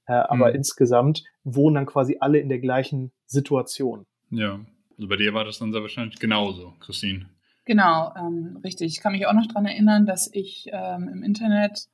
Äh, 0.06 0.14
aber 0.14 0.48
mhm. 0.48 0.56
insgesamt 0.56 1.22
wohnen 1.44 1.76
dann 1.76 1.86
quasi 1.86 2.16
alle 2.18 2.40
in 2.40 2.48
der 2.48 2.58
gleichen 2.58 3.12
Situation. 3.26 4.04
Ja, 4.30 4.58
also 4.96 5.08
bei 5.08 5.16
dir 5.16 5.32
war 5.32 5.44
das 5.44 5.58
dann 5.58 5.70
sehr 5.70 5.82
wahrscheinlich 5.82 6.18
genauso, 6.18 6.74
Christine. 6.80 7.28
Genau, 7.64 8.12
ähm, 8.16 8.58
richtig. 8.64 8.88
Ich 8.88 9.00
kann 9.00 9.12
mich 9.12 9.26
auch 9.26 9.34
noch 9.34 9.46
daran 9.46 9.66
erinnern, 9.66 10.06
dass 10.06 10.28
ich 10.32 10.66
ähm, 10.72 11.08
im 11.08 11.22
Internet 11.22 11.86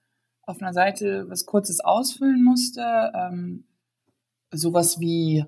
auf 0.42 0.62
einer 0.62 0.72
Seite 0.72 1.26
was 1.28 1.44
Kurzes 1.44 1.80
ausfüllen 1.80 2.42
musste. 2.42 3.12
Ähm, 3.14 3.64
sowas 4.52 5.00
wie, 5.00 5.44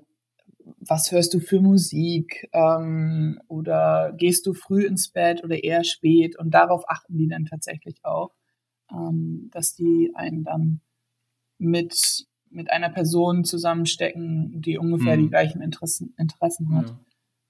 was 0.79 1.11
hörst 1.11 1.33
du 1.33 1.39
für 1.39 1.61
Musik? 1.61 2.49
Ähm, 2.53 3.39
oder 3.47 4.13
gehst 4.17 4.45
du 4.45 4.53
früh 4.53 4.85
ins 4.85 5.09
Bett 5.09 5.43
oder 5.43 5.63
eher 5.63 5.83
spät? 5.83 6.37
Und 6.37 6.51
darauf 6.51 6.89
achten 6.89 7.17
die 7.17 7.27
dann 7.27 7.45
tatsächlich 7.45 8.03
auch. 8.03 8.31
ähm, 8.91 9.49
dass 9.51 9.73
die 9.75 10.11
einen 10.15 10.43
dann 10.43 10.81
mit, 11.57 12.25
mit 12.49 12.71
einer 12.71 12.89
Person 12.89 13.43
zusammenstecken, 13.43 14.61
die 14.61 14.77
ungefähr 14.77 15.15
hm. 15.15 15.23
die 15.23 15.29
gleichen 15.29 15.61
Interessen, 15.61 16.13
Interessen 16.17 16.73
hat. 16.75 16.95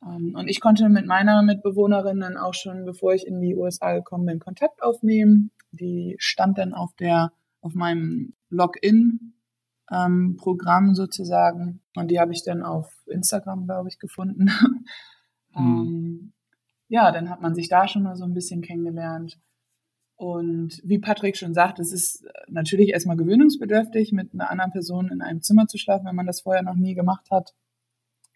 Ja. 0.02 0.16
Ähm, 0.16 0.36
und 0.36 0.48
ich 0.48 0.62
konnte 0.62 0.90
mit 0.90 1.06
meiner 1.06 1.44
Mitbewohnerin 1.44 2.20
dann 2.20 2.38
auch 2.38 2.54
schon, 2.54 2.86
bevor 2.86 3.14
ich 3.14 3.28
in 3.28 3.42
die 3.42 3.56
USA 3.56 3.94
gekommen 3.94 4.26
bin, 4.26 4.40
Kontakt 4.40 4.82
aufnehmen. 4.82 5.52
Die 5.72 6.16
stand 6.20 6.58
dann 6.58 6.74
auf 6.74 6.96
der, 6.96 7.32
auf 7.62 7.74
meinem 7.74 8.34
Login 8.50 9.34
ähm, 9.92 10.36
Programm 10.38 10.96
sozusagen. 10.96 11.82
Und 11.96 12.12
die 12.12 12.20
habe 12.20 12.34
ich 12.34 12.44
dann 12.44 12.64
auf 12.64 12.92
Instagram, 13.08 13.66
glaube 13.66 13.90
ich, 13.90 14.00
gefunden. 14.00 14.50
Mhm. 15.56 16.34
ja, 16.88 17.12
dann 17.12 17.30
hat 17.30 17.42
man 17.42 17.56
sich 17.56 17.70
da 17.70 17.88
schon 17.88 18.04
mal 18.04 18.16
so 18.16 18.26
ein 18.26 18.34
bisschen 18.34 18.62
kennengelernt. 18.62 19.40
Und 20.16 20.82
wie 20.84 20.98
Patrick 20.98 21.38
schon 21.38 21.54
sagt, 21.54 21.80
es 21.80 21.92
ist 21.92 22.26
natürlich 22.48 22.90
erstmal 22.90 23.18
gewöhnungsbedürftig, 23.18 24.12
mit 24.14 24.34
einer 24.34 24.50
anderen 24.50 24.72
Person 24.72 25.10
in 25.12 25.22
einem 25.22 25.42
Zimmer 25.42 25.68
zu 25.68 25.78
schlafen, 25.78 26.08
wenn 26.08 26.16
man 26.16 26.26
das 26.26 26.42
vorher 26.42 26.64
noch 26.64 26.76
nie 26.76 26.96
gemacht 26.96 27.30
hat. 27.30 27.54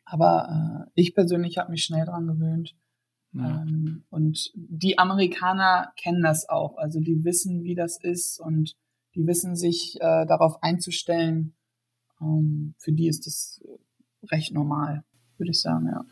Aber 0.05 0.85
äh, 0.87 0.91
ich 0.93 1.15
persönlich 1.15 1.57
habe 1.57 1.71
mich 1.71 1.83
schnell 1.83 2.05
dran 2.05 2.27
gewöhnt. 2.27 2.75
Ja. 3.33 3.61
Ähm, 3.61 4.03
und 4.09 4.51
die 4.53 4.99
Amerikaner 4.99 5.91
kennen 5.95 6.21
das 6.21 6.47
auch. 6.49 6.77
Also 6.77 6.99
die 6.99 7.23
wissen, 7.23 7.63
wie 7.63 7.75
das 7.75 7.97
ist 7.99 8.39
und 8.39 8.75
die 9.15 9.27
wissen 9.27 9.55
sich 9.55 9.95
äh, 9.99 10.25
darauf 10.25 10.61
einzustellen. 10.63 11.53
Ähm, 12.21 12.75
für 12.77 12.91
die 12.91 13.07
ist 13.07 13.25
das 13.25 13.61
recht 14.31 14.53
normal, 14.53 15.03
würde 15.37 15.51
ich 15.51 15.61
sagen, 15.61 15.87
ja. 15.87 16.05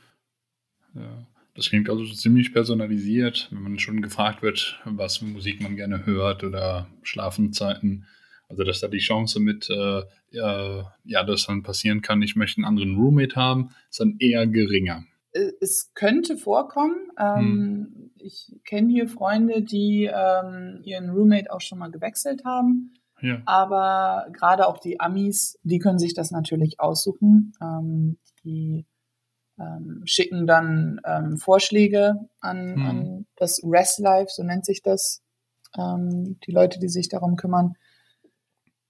Ja. 1.02 1.28
Das 1.56 1.70
klingt 1.70 1.90
also 1.90 2.06
ziemlich 2.06 2.54
personalisiert, 2.54 3.50
wenn 3.52 3.64
man 3.64 3.80
schon 3.80 4.02
gefragt 4.02 4.42
wird, 4.42 4.80
was 4.86 5.18
für 5.18 5.26
Musik 5.26 5.60
man 5.60 5.76
gerne 5.76 6.06
hört 6.06 6.46
oder 6.46 6.88
Schlafenzeiten. 7.04 8.06
Also, 8.48 8.64
dass 8.64 8.80
da 8.80 8.88
die 8.88 9.00
Chance 9.00 9.42
mit, 9.42 9.70
äh, 9.70 10.04
ja, 10.32 11.24
dass 11.26 11.48
dann 11.48 11.62
passieren 11.62 12.02
kann, 12.02 12.22
ich 12.22 12.38
möchte 12.38 12.60
einen 12.60 12.66
anderen 12.66 12.96
Roommate 12.96 13.36
haben, 13.36 13.72
ist 13.90 14.00
dann 14.00 14.16
eher 14.20 14.48
geringer. 14.48 15.04
Äh, 15.32 15.52
es 15.62 15.92
könnte 15.94 16.38
vorkommen. 16.38 17.12
Ähm, 17.18 17.38
hm. 17.38 18.12
Ich 18.18 18.60
kenne 18.66 18.92
hier 18.92 19.08
Freunde, 19.08 19.62
die 19.62 20.10
ähm, 20.12 20.82
ihren 20.84 21.10
Roommate 21.10 21.52
auch 21.52 21.62
schon 21.62 21.80
mal 21.80 21.92
gewechselt 21.92 22.44
haben. 22.46 22.94
Ja. 23.22 23.42
Aber 23.46 24.28
gerade 24.32 24.68
auch 24.68 24.78
die 24.78 25.00
Amis, 25.00 25.60
die 25.64 25.80
können 25.80 26.00
sich 26.00 26.14
das 26.14 26.32
natürlich 26.32 26.80
aussuchen. 26.80 27.54
Ähm, 27.62 28.18
die 28.44 28.86
ähm, 29.60 30.02
schicken 30.06 30.48
dann 30.48 31.02
ähm, 31.06 31.38
Vorschläge 31.38 32.16
an, 32.40 32.76
hm. 32.76 32.86
an 32.86 33.26
das 33.36 33.62
Rest 33.64 34.00
Life, 34.00 34.32
so 34.32 34.44
nennt 34.44 34.66
sich 34.66 34.82
das, 34.82 35.22
ähm, 35.78 36.40
die 36.46 36.52
Leute, 36.52 36.80
die 36.80 36.88
sich 36.88 37.10
darum 37.10 37.36
kümmern. 37.36 37.76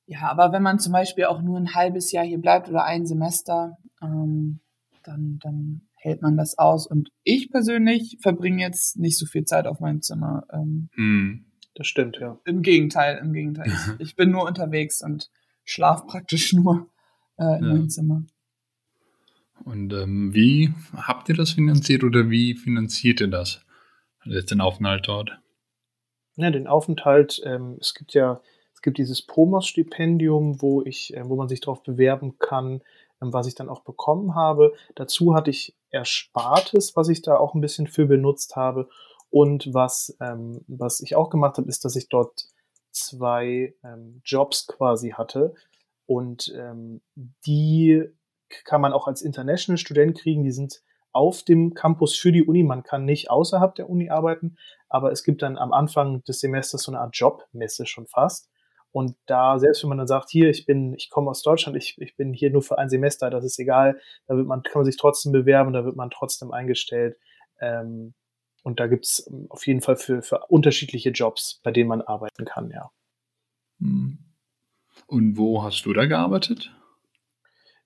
Ja, 0.05 0.21
aber 0.29 0.51
wenn 0.51 0.63
man 0.63 0.79
zum 0.79 0.93
Beispiel 0.93 1.25
auch 1.25 1.41
nur 1.41 1.57
ein 1.59 1.75
halbes 1.75 2.11
Jahr 2.11 2.25
hier 2.25 2.39
bleibt 2.39 2.67
oder 2.67 2.83
ein 2.83 3.05
Semester, 3.05 3.77
dann, 3.99 4.59
dann 5.03 5.88
hält 5.99 6.21
man 6.21 6.37
das 6.37 6.57
aus. 6.57 6.87
Und 6.87 7.11
ich 7.23 7.51
persönlich 7.51 8.17
verbringe 8.21 8.61
jetzt 8.61 8.97
nicht 8.97 9.17
so 9.17 9.25
viel 9.25 9.45
Zeit 9.45 9.67
auf 9.67 9.79
meinem 9.79 10.01
Zimmer. 10.01 10.45
Ähm, 10.51 10.89
hm. 10.93 11.45
Das 11.75 11.87
stimmt, 11.87 12.17
ja. 12.19 12.39
Im 12.45 12.61
Gegenteil, 12.61 13.19
im 13.23 13.33
Gegenteil. 13.33 13.67
ich, 13.67 14.07
ich 14.07 14.15
bin 14.15 14.31
nur 14.31 14.45
unterwegs 14.45 15.01
und 15.01 15.29
schlaf 15.63 16.07
praktisch 16.07 16.53
nur 16.53 16.89
äh, 17.37 17.57
in 17.59 17.65
ja. 17.65 17.73
meinem 17.73 17.89
Zimmer. 17.89 18.23
Und 19.65 19.93
ähm, 19.93 20.33
wie 20.33 20.73
habt 20.95 21.29
ihr 21.29 21.35
das 21.35 21.51
finanziert 21.51 22.03
oder 22.03 22.29
wie 22.29 22.55
finanziert 22.55 23.21
ihr 23.21 23.27
das? 23.27 23.61
Jetzt 24.23 24.51
den 24.51 24.61
Aufenthalt 24.61 25.07
dort? 25.07 25.39
Ja, 26.35 26.49
den 26.51 26.67
Aufenthalt, 26.67 27.41
ähm, 27.45 27.77
es 27.79 27.93
gibt 27.93 28.13
ja, 28.13 28.41
es 28.73 28.81
gibt 28.81 28.97
dieses 28.97 29.25
Promos-Stipendium, 29.25 30.61
wo 30.61 30.81
ich, 30.83 31.13
äh, 31.15 31.27
wo 31.27 31.35
man 31.35 31.49
sich 31.49 31.59
darauf 31.59 31.83
bewerben 31.83 32.39
kann, 32.39 32.81
ähm, 33.21 33.33
was 33.33 33.47
ich 33.47 33.55
dann 33.55 33.69
auch 33.69 33.81
bekommen 33.81 34.35
habe. 34.35 34.73
Dazu 34.95 35.35
hatte 35.35 35.49
ich 35.49 35.75
Erspartes, 35.91 36.95
was 36.95 37.09
ich 37.09 37.21
da 37.21 37.37
auch 37.37 37.53
ein 37.53 37.61
bisschen 37.61 37.87
für 37.87 38.05
benutzt 38.05 38.55
habe. 38.55 38.89
Und 39.29 39.73
was, 39.73 40.15
ähm, 40.21 40.63
was 40.67 41.01
ich 41.01 41.15
auch 41.15 41.29
gemacht 41.29 41.57
habe, 41.57 41.69
ist, 41.69 41.85
dass 41.85 41.95
ich 41.95 42.09
dort 42.09 42.45
zwei 42.91 43.75
ähm, 43.83 44.21
Jobs 44.25 44.67
quasi 44.67 45.11
hatte. 45.11 45.53
Und 46.05 46.51
ähm, 46.57 47.01
die 47.45 48.03
kann 48.65 48.81
man 48.81 48.93
auch 48.93 49.07
als 49.07 49.21
International 49.21 49.77
Student 49.77 50.17
kriegen. 50.17 50.43
Die 50.43 50.51
sind 50.51 50.81
auf 51.11 51.43
dem 51.43 51.73
Campus 51.73 52.15
für 52.15 52.31
die 52.31 52.43
Uni. 52.43 52.63
Man 52.63 52.83
kann 52.83 53.05
nicht 53.05 53.29
außerhalb 53.29 53.75
der 53.75 53.89
Uni 53.89 54.09
arbeiten, 54.09 54.57
aber 54.87 55.11
es 55.11 55.23
gibt 55.23 55.41
dann 55.41 55.57
am 55.57 55.73
Anfang 55.73 56.23
des 56.23 56.39
Semesters 56.39 56.83
so 56.83 56.91
eine 56.91 57.01
Art 57.01 57.15
Jobmesse 57.15 57.85
schon 57.85 58.07
fast. 58.07 58.49
Und 58.91 59.15
da, 59.25 59.59
selbst 59.59 59.83
wenn 59.83 59.89
man 59.89 59.99
dann 59.99 60.07
sagt, 60.07 60.29
hier, 60.29 60.49
ich 60.49 60.65
bin, 60.65 60.95
ich 60.95 61.09
komme 61.09 61.29
aus 61.29 61.43
Deutschland, 61.43 61.77
ich, 61.77 61.95
ich 61.99 62.15
bin 62.15 62.33
hier 62.33 62.49
nur 62.49 62.61
für 62.61 62.77
ein 62.77 62.89
Semester, 62.89 63.29
das 63.29 63.43
ist 63.43 63.59
egal, 63.59 63.99
da 64.27 64.35
wird 64.35 64.47
man, 64.47 64.63
kann 64.63 64.79
man 64.81 64.85
sich 64.85 64.97
trotzdem 64.97 65.31
bewerben, 65.31 65.73
da 65.73 65.85
wird 65.85 65.95
man 65.95 66.09
trotzdem 66.09 66.51
eingestellt. 66.51 67.17
Ähm, 67.59 68.13
und 68.63 68.79
da 68.79 68.87
gibt's 68.87 69.27
ähm, 69.29 69.47
auf 69.49 69.65
jeden 69.67 69.81
Fall 69.81 69.95
für, 69.95 70.21
für 70.21 70.45
unterschiedliche 70.47 71.11
Jobs, 71.11 71.61
bei 71.63 71.71
denen 71.71 71.89
man 71.89 72.01
arbeiten 72.01 72.45
kann, 72.45 72.71
ja. 72.71 72.91
Hm. 73.79 74.17
Und 75.07 75.37
wo 75.37 75.63
hast 75.63 75.85
du 75.85 75.93
da 75.93 76.05
gearbeitet? 76.05 76.75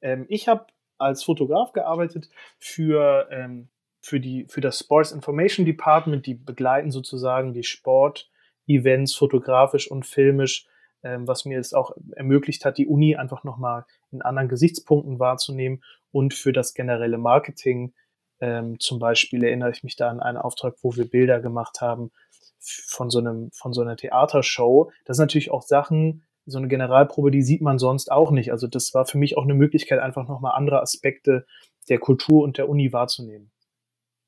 Ähm, 0.02 0.26
ich 0.30 0.48
habe 0.48 0.68
als 0.98 1.24
Fotograf 1.24 1.74
gearbeitet 1.74 2.30
für, 2.60 3.28
ähm, 3.32 3.70
für, 4.02 4.20
die, 4.20 4.46
für 4.50 4.62
das 4.62 4.80
Sports 4.80 5.12
Information 5.12 5.66
Department. 5.66 6.26
Die 6.26 6.36
begleiten 6.36 6.92
sozusagen 6.92 7.54
die 7.54 7.64
Sport-Events 7.64 9.16
fotografisch 9.16 9.90
und 9.90 10.06
filmisch, 10.06 10.68
was 11.04 11.46
mir 11.46 11.60
es 11.60 11.74
auch 11.74 11.96
ermöglicht 12.16 12.66
hat, 12.66 12.78
die 12.78 12.88
Uni 12.88 13.16
einfach 13.16 13.44
nochmal 13.44 13.86
in 14.12 14.22
anderen 14.22 14.50
Gesichtspunkten 14.50 15.20
wahrzunehmen 15.20 15.84
und 16.12 16.34
für 16.34 16.54
das 16.54 16.74
generelle 16.74 17.18
Marketing. 17.18 17.94
Ähm, 18.40 18.80
zum 18.80 19.00
Beispiel 19.00 19.44
erinnere 19.44 19.72
ich 19.72 19.84
mich 19.84 19.96
da 19.96 20.10
an 20.10 20.20
einen 20.20 20.38
Auftrag, 20.38 20.76
wo 20.82 20.96
wir 20.96 21.10
Bilder 21.10 21.40
gemacht 21.40 21.82
haben 21.82 22.12
von 22.60 23.10
so 23.10 23.20
einem, 23.20 23.50
von 23.52 23.74
so 23.74 23.82
einer 23.82 23.98
Theatershow. 23.98 24.92
Das 25.06 25.18
sind 25.18 25.24
natürlich 25.24 25.52
auch 25.52 25.64
Sachen, 25.64 26.24
so 26.46 26.58
eine 26.58 26.68
Generalprobe, 26.68 27.32
die 27.32 27.42
sieht 27.42 27.62
man 27.62 27.80
sonst 27.80 28.12
auch 28.12 28.32
nicht. 28.32 28.52
Also 28.52 28.68
das 28.68 28.94
war 28.94 29.06
für 29.06 29.18
mich 29.18 29.38
auch 29.38 29.44
eine 29.44 29.54
Möglichkeit, 29.54 30.00
einfach 30.00 30.28
nochmal 30.28 30.54
andere 30.56 30.82
Aspekte 30.82 31.46
der 31.90 32.00
Kultur 32.00 32.44
und 32.44 32.58
der 32.58 32.70
Uni 32.70 32.92
wahrzunehmen. 32.92 33.52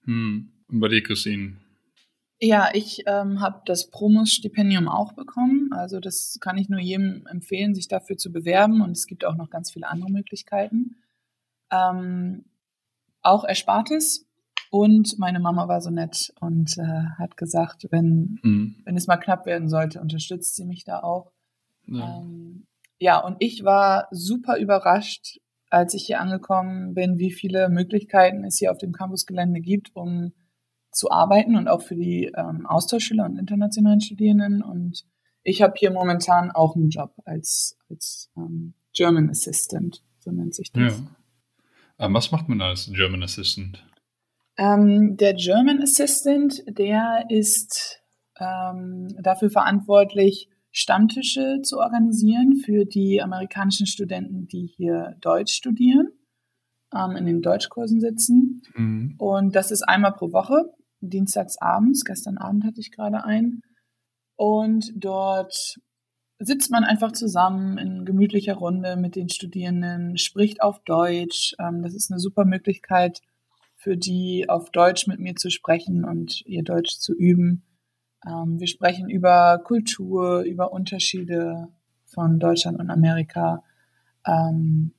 Hm. 0.04 0.52
Und 0.68 0.80
bei 0.80 0.88
dir, 0.88 1.04
Christine? 1.04 1.58
Ja, 2.46 2.70
ich 2.74 3.02
ähm, 3.08 3.42
habe 3.42 3.64
das 3.66 3.90
Promos-Stipendium 3.90 4.88
auch 4.88 5.14
bekommen. 5.14 5.70
Also 5.74 6.00
das 6.00 6.38
kann 6.42 6.60
ich 6.60 6.70
nur 6.70 6.80
jedem 6.80 7.26
empfehlen, 7.26 7.74
sich 7.74 7.88
dafür 7.88 8.18
zu 8.18 8.32
bewerben. 8.32 8.82
Und 8.82 8.92
es 8.92 9.08
gibt 9.08 9.26
auch 9.26 9.34
noch 9.34 9.50
ganz 9.50 9.72
viele 9.72 9.88
andere 9.88 10.12
Möglichkeiten. 10.12 10.96
Ähm, 11.72 12.46
auch 13.24 13.46
Erspartes. 13.46 14.28
Und 14.70 15.18
meine 15.18 15.40
Mama 15.40 15.68
war 15.68 15.82
so 15.82 15.90
nett 15.90 16.36
und 16.40 16.78
äh, 16.78 17.18
hat 17.18 17.36
gesagt, 17.36 17.88
wenn, 17.90 18.38
mhm. 18.44 18.76
wenn 18.86 18.96
es 18.96 19.08
mal 19.08 19.18
knapp 19.18 19.48
werden 19.48 19.68
sollte, 19.68 20.00
unterstützt 20.00 20.56
sie 20.56 20.66
mich 20.66 20.84
da 20.84 21.00
auch. 21.00 21.32
Ja. 21.88 22.20
Ähm, 22.20 22.68
ja, 23.00 23.18
und 23.26 23.38
ich 23.40 23.64
war 23.64 24.08
super 24.12 24.60
überrascht, 24.60 25.40
als 25.72 25.96
ich 25.96 26.06
hier 26.06 26.22
angekommen 26.22 26.94
bin, 26.94 27.18
wie 27.18 27.32
viele 27.32 27.70
Möglichkeiten 27.70 28.44
es 28.44 28.60
hier 28.60 28.72
auf 28.72 28.78
dem 28.78 28.92
Campusgelände 28.92 29.62
gibt, 29.62 29.96
um 29.96 30.32
zu 30.96 31.12
arbeiten 31.12 31.56
und 31.56 31.68
auch 31.68 31.82
für 31.82 31.96
die 31.96 32.32
ähm, 32.36 32.66
Austauschschüler 32.66 33.26
und 33.26 33.38
internationalen 33.38 34.02
Studierenden. 34.02 34.64
Und 34.64 35.06
ich 35.44 35.62
habe 35.62 35.74
hier 35.78 35.92
momentan 35.92 36.52
auch 36.52 36.76
einen 36.76 36.90
Job 36.90 37.14
als, 37.26 37.78
als 37.90 38.32
ähm, 38.38 38.74
German 38.94 39.30
Assistant, 39.30 40.04
so 40.20 40.32
nennt 40.32 40.56
sich 40.56 40.72
das. 40.72 40.98
Ja. 40.98 41.08
Aber 41.98 42.14
was 42.14 42.32
macht 42.32 42.48
man 42.48 42.62
als 42.62 42.90
German 42.94 43.24
Assistant? 43.24 43.86
Ähm, 44.58 45.18
der 45.18 45.34
German 45.34 45.82
Assistant, 45.82 46.64
der 46.68 47.26
ist 47.30 48.02
ähm, 48.40 49.16
dafür 49.22 49.50
verantwortlich, 49.50 50.50
Stammtische 50.72 51.62
zu 51.64 51.80
organisieren 51.80 52.58
für 52.58 52.86
die 52.86 53.22
amerikanischen 53.22 53.88
Studenten, 53.88 54.48
die 54.48 54.66
hier 54.66 55.16
Deutsch 55.22 55.54
studieren, 55.54 56.10
ähm, 56.94 57.16
in 57.16 57.26
den 57.26 57.42
Deutschkursen 57.42 58.02
sitzen. 58.02 58.62
Mhm. 58.76 59.16
Und 59.18 59.56
das 59.56 59.72
ist 59.72 59.84
einmal 59.84 60.14
pro 60.14 60.34
Woche, 60.34 60.74
dienstags 61.02 61.58
abends. 61.58 62.04
Gestern 62.06 62.38
Abend 62.38 62.64
hatte 62.64 62.80
ich 62.80 62.92
gerade 62.92 63.24
einen. 63.24 63.62
Und 64.36 64.92
dort 64.96 65.80
sitzt 66.40 66.72
man 66.72 66.84
einfach 66.84 67.14
zusammen 67.14 67.78
in 67.78 68.06
gemütlicher 68.06 68.56
Runde 68.56 68.98
mit 68.98 69.16
den 69.16 69.30
Studierenden, 69.30 70.18
spricht 70.18 70.62
auf 70.62 70.80
Deutsch. 70.84 71.56
Ähm, 71.60 71.82
das 71.82 71.94
ist 71.94 72.12
eine 72.12 72.20
super 72.20 72.46
Möglichkeit 72.46 73.22
für 73.76 73.98
die, 73.98 74.50
auf 74.50 74.72
Deutsch 74.72 75.08
mit 75.08 75.20
mir 75.20 75.36
zu 75.36 75.50
sprechen 75.50 76.04
und 76.06 76.42
ihr 76.46 76.64
Deutsch 76.64 76.98
zu 76.98 77.14
üben. 77.14 77.64
Ähm, 78.26 78.60
wir 78.60 78.68
sprechen 78.68 79.10
über 79.10 79.60
Kultur, 79.64 80.42
über 80.42 80.74
Unterschiede 80.74 81.70
von 82.06 82.40
Deutschland 82.40 82.80
und 82.80 82.90
Amerika. 82.90 83.64
Ähm, 84.26 84.94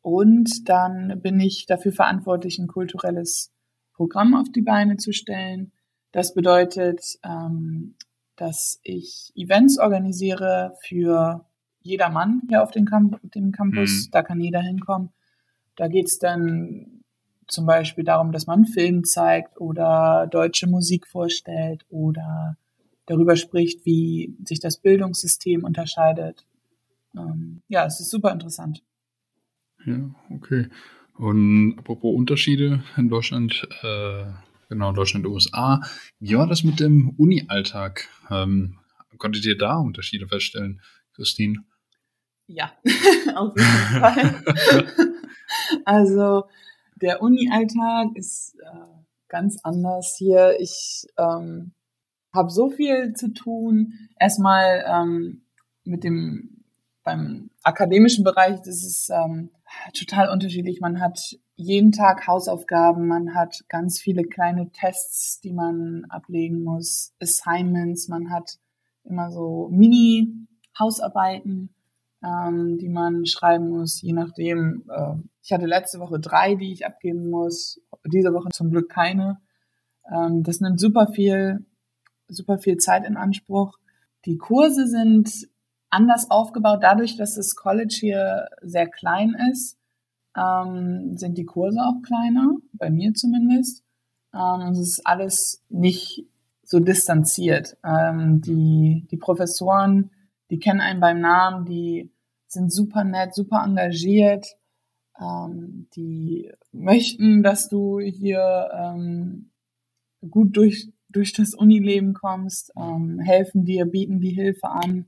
und 0.00 0.68
dann 0.68 1.20
bin 1.20 1.40
ich 1.40 1.66
dafür 1.66 1.92
verantwortlich, 1.92 2.58
ein 2.58 2.68
kulturelles 2.68 3.52
Programm 3.98 4.36
auf 4.36 4.48
die 4.50 4.62
Beine 4.62 4.96
zu 4.96 5.12
stellen. 5.12 5.72
Das 6.12 6.32
bedeutet, 6.32 7.18
ähm, 7.24 7.96
dass 8.36 8.80
ich 8.84 9.32
Events 9.34 9.78
organisiere 9.80 10.76
für 10.86 11.44
jedermann 11.82 12.42
hier 12.48 12.62
auf 12.62 12.70
dem, 12.70 12.84
Camp 12.84 13.18
dem 13.34 13.50
Campus. 13.50 14.06
Mhm. 14.06 14.10
Da 14.12 14.22
kann 14.22 14.40
jeder 14.40 14.60
hinkommen. 14.60 15.10
Da 15.74 15.88
geht's 15.88 16.18
dann 16.20 17.02
zum 17.48 17.66
Beispiel 17.66 18.04
darum, 18.04 18.30
dass 18.30 18.46
man 18.46 18.60
einen 18.60 18.66
Film 18.66 19.04
zeigt 19.04 19.60
oder 19.60 20.28
deutsche 20.30 20.68
Musik 20.68 21.08
vorstellt 21.08 21.84
oder 21.88 22.56
darüber 23.06 23.34
spricht, 23.34 23.84
wie 23.84 24.36
sich 24.44 24.60
das 24.60 24.76
Bildungssystem 24.76 25.64
unterscheidet. 25.64 26.46
Ähm, 27.16 27.62
ja, 27.66 27.84
es 27.84 27.98
ist 27.98 28.10
super 28.10 28.30
interessant. 28.30 28.84
Ja, 29.84 29.98
okay. 30.30 30.68
Und 31.18 31.76
apropos 31.78 32.14
Unterschiede 32.14 32.84
in 32.96 33.08
Deutschland, 33.08 33.68
äh, 33.82 34.24
genau, 34.68 34.92
Deutschland, 34.92 35.26
USA, 35.26 35.80
wie 36.20 36.36
war 36.36 36.46
das 36.46 36.62
mit 36.62 36.78
dem 36.78 37.10
Uni-Alltag? 37.16 38.08
Ähm, 38.30 38.78
konntet 39.18 39.44
ihr 39.44 39.58
da 39.58 39.78
Unterschiede 39.78 40.28
feststellen, 40.28 40.80
Christine? 41.14 41.64
Ja, 42.46 42.72
auf 43.34 43.52
jeden 43.56 44.00
Fall. 44.00 44.44
also 45.84 46.44
der 46.94 47.20
Uni-Alltag 47.20 48.10
ist 48.14 48.54
äh, 48.60 49.02
ganz 49.28 49.58
anders 49.64 50.14
hier. 50.16 50.56
Ich 50.60 51.04
ähm, 51.18 51.72
habe 52.32 52.50
so 52.50 52.70
viel 52.70 53.12
zu 53.14 53.32
tun. 53.32 53.92
Erstmal 54.20 54.84
ähm, 54.86 55.42
mit 55.84 56.04
dem 56.04 56.57
beim 57.08 57.50
akademischen 57.62 58.22
Bereich 58.22 58.60
das 58.60 58.84
ist 58.84 59.10
ähm, 59.10 59.48
total 59.98 60.28
unterschiedlich. 60.28 60.80
Man 60.80 61.00
hat 61.00 61.38
jeden 61.56 61.90
Tag 61.90 62.26
Hausaufgaben, 62.26 63.06
man 63.06 63.34
hat 63.34 63.64
ganz 63.68 63.98
viele 63.98 64.24
kleine 64.24 64.70
Tests, 64.72 65.40
die 65.40 65.54
man 65.54 66.04
ablegen 66.10 66.62
muss, 66.62 67.14
Assignments, 67.20 68.08
man 68.08 68.30
hat 68.30 68.58
immer 69.04 69.30
so 69.30 69.70
Mini-Hausarbeiten, 69.72 71.74
ähm, 72.22 72.76
die 72.78 72.90
man 72.90 73.24
schreiben 73.24 73.70
muss, 73.70 74.02
je 74.02 74.12
nachdem. 74.12 74.84
Äh, 74.90 75.14
ich 75.42 75.50
hatte 75.52 75.64
letzte 75.64 76.00
Woche 76.00 76.20
drei, 76.20 76.56
die 76.56 76.72
ich 76.72 76.84
abgeben 76.84 77.30
muss, 77.30 77.80
diese 78.04 78.34
Woche 78.34 78.50
zum 78.50 78.70
Glück 78.70 78.90
keine. 78.90 79.40
Ähm, 80.14 80.42
das 80.42 80.60
nimmt 80.60 80.78
super 80.78 81.06
viel, 81.06 81.64
super 82.28 82.58
viel 82.58 82.76
Zeit 82.76 83.06
in 83.06 83.16
Anspruch. 83.16 83.78
Die 84.26 84.36
Kurse 84.36 84.86
sind 84.86 85.48
anders 85.90 86.30
aufgebaut. 86.30 86.80
Dadurch, 86.82 87.16
dass 87.16 87.34
das 87.34 87.54
College 87.54 87.96
hier 87.98 88.48
sehr 88.62 88.88
klein 88.88 89.34
ist, 89.52 89.78
ähm, 90.36 91.16
sind 91.16 91.38
die 91.38 91.44
Kurse 91.46 91.80
auch 91.80 92.02
kleiner, 92.02 92.56
bei 92.72 92.90
mir 92.90 93.14
zumindest. 93.14 93.82
Ähm, 94.34 94.72
es 94.72 94.78
ist 94.78 95.02
alles 95.04 95.64
nicht 95.68 96.26
so 96.62 96.80
distanziert. 96.80 97.76
Ähm, 97.84 98.40
die, 98.40 99.06
die 99.10 99.16
Professoren, 99.16 100.10
die 100.50 100.58
kennen 100.58 100.80
einen 100.80 101.00
beim 101.00 101.20
Namen, 101.20 101.64
die 101.64 102.12
sind 102.46 102.72
super 102.72 103.04
nett, 103.04 103.34
super 103.34 103.62
engagiert. 103.64 104.46
Ähm, 105.20 105.88
die 105.96 106.52
möchten, 106.72 107.42
dass 107.42 107.68
du 107.68 107.98
hier 108.00 108.68
ähm, 108.72 109.50
gut 110.30 110.56
durch, 110.56 110.92
durch 111.08 111.32
das 111.32 111.54
Unileben 111.54 112.14
kommst, 112.14 112.72
ähm, 112.76 113.18
helfen 113.18 113.64
dir, 113.64 113.86
bieten 113.86 114.20
die 114.20 114.34
Hilfe 114.34 114.68
an. 114.68 115.06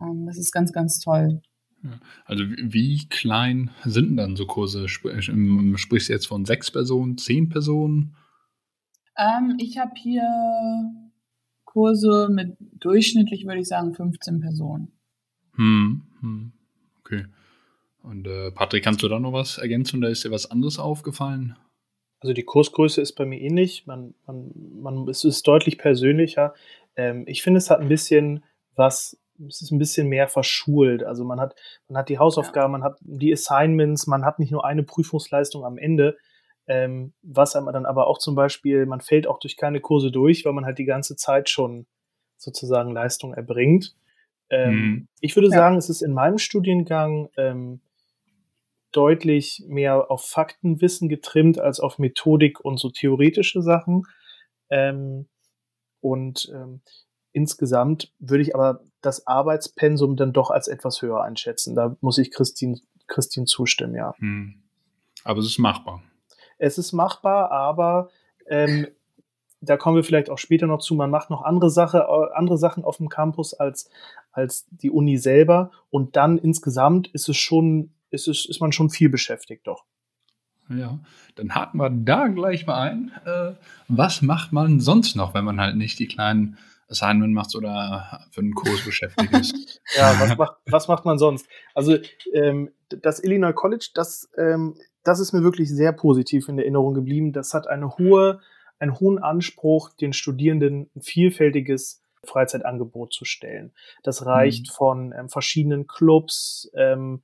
Ähm, 0.00 0.26
das 0.26 0.38
ist 0.38 0.52
ganz, 0.52 0.72
ganz 0.72 1.00
toll. 1.00 1.40
Also 2.26 2.44
wie 2.44 3.08
klein 3.08 3.70
sind 3.84 4.16
dann 4.16 4.36
so 4.36 4.46
Kurse? 4.46 4.88
Sprichst 4.88 6.08
du 6.08 6.12
jetzt 6.12 6.26
von 6.26 6.44
sechs 6.44 6.70
Personen, 6.70 7.16
zehn 7.16 7.48
Personen? 7.48 8.14
Ähm, 9.16 9.56
ich 9.58 9.78
habe 9.78 9.92
hier 9.96 10.24
Kurse 11.64 12.28
mit 12.30 12.56
durchschnittlich, 12.58 13.46
würde 13.46 13.60
ich 13.60 13.68
sagen, 13.68 13.94
15 13.94 14.40
Personen. 14.40 14.92
Hm, 15.54 16.02
hm. 16.20 16.52
Okay. 17.00 17.26
Und 18.02 18.26
äh, 18.26 18.50
Patrick, 18.50 18.84
kannst 18.84 19.02
du 19.02 19.08
da 19.08 19.18
noch 19.18 19.32
was 19.32 19.58
ergänzen? 19.58 20.00
Da 20.00 20.08
ist 20.08 20.24
dir 20.24 20.30
was 20.30 20.50
anderes 20.50 20.78
aufgefallen? 20.78 21.56
Also 22.20 22.34
die 22.34 22.42
Kursgröße 22.42 23.00
ist 23.00 23.12
bei 23.12 23.24
mir 23.24 23.40
ähnlich. 23.40 23.86
Man, 23.86 24.14
man, 24.26 24.50
man, 24.54 25.08
es 25.08 25.24
ist 25.24 25.46
deutlich 25.46 25.78
persönlicher. 25.78 26.54
Ähm, 26.96 27.24
ich 27.26 27.42
finde, 27.42 27.58
es 27.58 27.70
hat 27.70 27.80
ein 27.80 27.88
bisschen 27.88 28.42
was 28.74 29.18
es 29.48 29.62
ist 29.62 29.70
ein 29.70 29.78
bisschen 29.78 30.08
mehr 30.08 30.28
verschult. 30.28 31.02
Also 31.02 31.24
man 31.24 31.40
hat, 31.40 31.54
man 31.88 31.98
hat 31.98 32.08
die 32.08 32.18
Hausaufgaben, 32.18 32.72
ja. 32.72 32.78
man 32.78 32.84
hat 32.84 32.98
die 33.00 33.32
Assignments, 33.32 34.06
man 34.06 34.24
hat 34.24 34.38
nicht 34.38 34.52
nur 34.52 34.64
eine 34.64 34.82
Prüfungsleistung 34.82 35.64
am 35.64 35.78
Ende, 35.78 36.16
ähm, 36.66 37.12
was 37.22 37.56
einem 37.56 37.72
dann 37.72 37.86
aber 37.86 38.06
auch 38.06 38.18
zum 38.18 38.34
Beispiel, 38.34 38.86
man 38.86 39.00
fällt 39.00 39.26
auch 39.26 39.38
durch 39.38 39.56
keine 39.56 39.80
Kurse 39.80 40.10
durch, 40.10 40.44
weil 40.44 40.52
man 40.52 40.64
halt 40.64 40.78
die 40.78 40.84
ganze 40.84 41.16
Zeit 41.16 41.48
schon 41.48 41.86
sozusagen 42.36 42.92
Leistung 42.92 43.34
erbringt. 43.34 43.94
Ähm, 44.50 44.74
mhm. 44.74 45.08
Ich 45.20 45.36
würde 45.36 45.48
ja. 45.48 45.54
sagen, 45.54 45.76
es 45.76 45.88
ist 45.88 46.02
in 46.02 46.12
meinem 46.12 46.38
Studiengang 46.38 47.28
ähm, 47.36 47.80
deutlich 48.92 49.64
mehr 49.68 50.10
auf 50.10 50.24
Faktenwissen 50.24 51.08
getrimmt 51.08 51.60
als 51.60 51.80
auf 51.80 51.98
Methodik 51.98 52.60
und 52.60 52.78
so 52.78 52.90
theoretische 52.90 53.62
Sachen. 53.62 54.02
Ähm, 54.70 55.28
und 56.00 56.50
ähm, 56.54 56.80
Insgesamt 57.32 58.12
würde 58.18 58.42
ich 58.42 58.54
aber 58.54 58.80
das 59.00 59.26
Arbeitspensum 59.26 60.16
dann 60.16 60.32
doch 60.32 60.50
als 60.50 60.68
etwas 60.68 61.02
höher 61.02 61.22
einschätzen. 61.22 61.74
Da 61.74 61.96
muss 62.00 62.18
ich 62.18 62.30
Christine, 62.30 62.78
Christine 63.06 63.46
zustimmen, 63.46 63.94
ja. 63.94 64.14
Hm. 64.18 64.54
Aber 65.24 65.40
es 65.40 65.46
ist 65.46 65.58
machbar. 65.58 66.02
Es 66.58 66.78
ist 66.78 66.92
machbar, 66.92 67.50
aber 67.50 68.10
ähm, 68.46 68.86
da 69.60 69.76
kommen 69.76 69.96
wir 69.96 70.04
vielleicht 70.04 70.30
auch 70.30 70.38
später 70.38 70.66
noch 70.66 70.80
zu. 70.80 70.94
Man 70.94 71.10
macht 71.10 71.30
noch 71.30 71.42
andere, 71.42 71.70
Sache, 71.70 72.06
andere 72.34 72.58
Sachen 72.58 72.84
auf 72.84 72.96
dem 72.96 73.08
Campus 73.08 73.54
als, 73.54 73.90
als 74.32 74.66
die 74.70 74.90
Uni 74.90 75.18
selber. 75.18 75.70
Und 75.90 76.16
dann 76.16 76.38
insgesamt 76.38 77.08
ist 77.08 77.28
es 77.28 77.36
schon, 77.36 77.92
ist, 78.10 78.28
es, 78.28 78.46
ist 78.46 78.60
man 78.60 78.72
schon 78.72 78.90
viel 78.90 79.08
beschäftigt, 79.08 79.66
doch. 79.66 79.84
Ja, 80.70 81.00
dann 81.34 81.54
haken 81.54 81.78
wir 81.78 81.90
da 81.90 82.28
gleich 82.28 82.66
mal 82.66 82.90
ein. 82.90 83.12
Äh, 83.24 83.52
was 83.88 84.22
macht 84.22 84.52
man 84.52 84.78
sonst 84.78 85.16
noch, 85.16 85.34
wenn 85.34 85.44
man 85.44 85.60
halt 85.60 85.76
nicht 85.76 85.98
die 85.98 86.06
kleinen 86.06 86.58
Assignment 86.90 87.32
machst 87.32 87.56
oder 87.56 88.26
für 88.30 88.40
einen 88.40 88.54
Kurs 88.54 88.84
beschäftigt 88.84 89.32
ist. 89.32 89.80
ja, 89.96 90.18
was 90.20 90.36
macht, 90.36 90.56
was 90.66 90.88
macht 90.88 91.04
man 91.04 91.18
sonst? 91.18 91.48
Also 91.74 91.96
ähm, 92.32 92.70
das 92.88 93.22
Illinois 93.22 93.52
College, 93.52 93.90
das, 93.94 94.28
ähm, 94.36 94.76
das 95.04 95.20
ist 95.20 95.32
mir 95.32 95.42
wirklich 95.42 95.70
sehr 95.70 95.92
positiv 95.92 96.48
in 96.48 96.58
Erinnerung 96.58 96.94
geblieben. 96.94 97.32
Das 97.32 97.54
hat 97.54 97.68
eine 97.68 97.96
hohe, 97.96 98.40
einen 98.78 98.98
hohen 98.98 99.18
Anspruch, 99.18 99.90
den 99.90 100.12
Studierenden 100.12 100.90
ein 100.94 101.02
vielfältiges 101.02 102.02
Freizeitangebot 102.24 103.12
zu 103.12 103.24
stellen. 103.24 103.72
Das 104.02 104.26
reicht 104.26 104.68
mhm. 104.68 104.72
von 104.72 105.14
ähm, 105.16 105.28
verschiedenen 105.28 105.86
Clubs 105.86 106.70
ähm, 106.74 107.22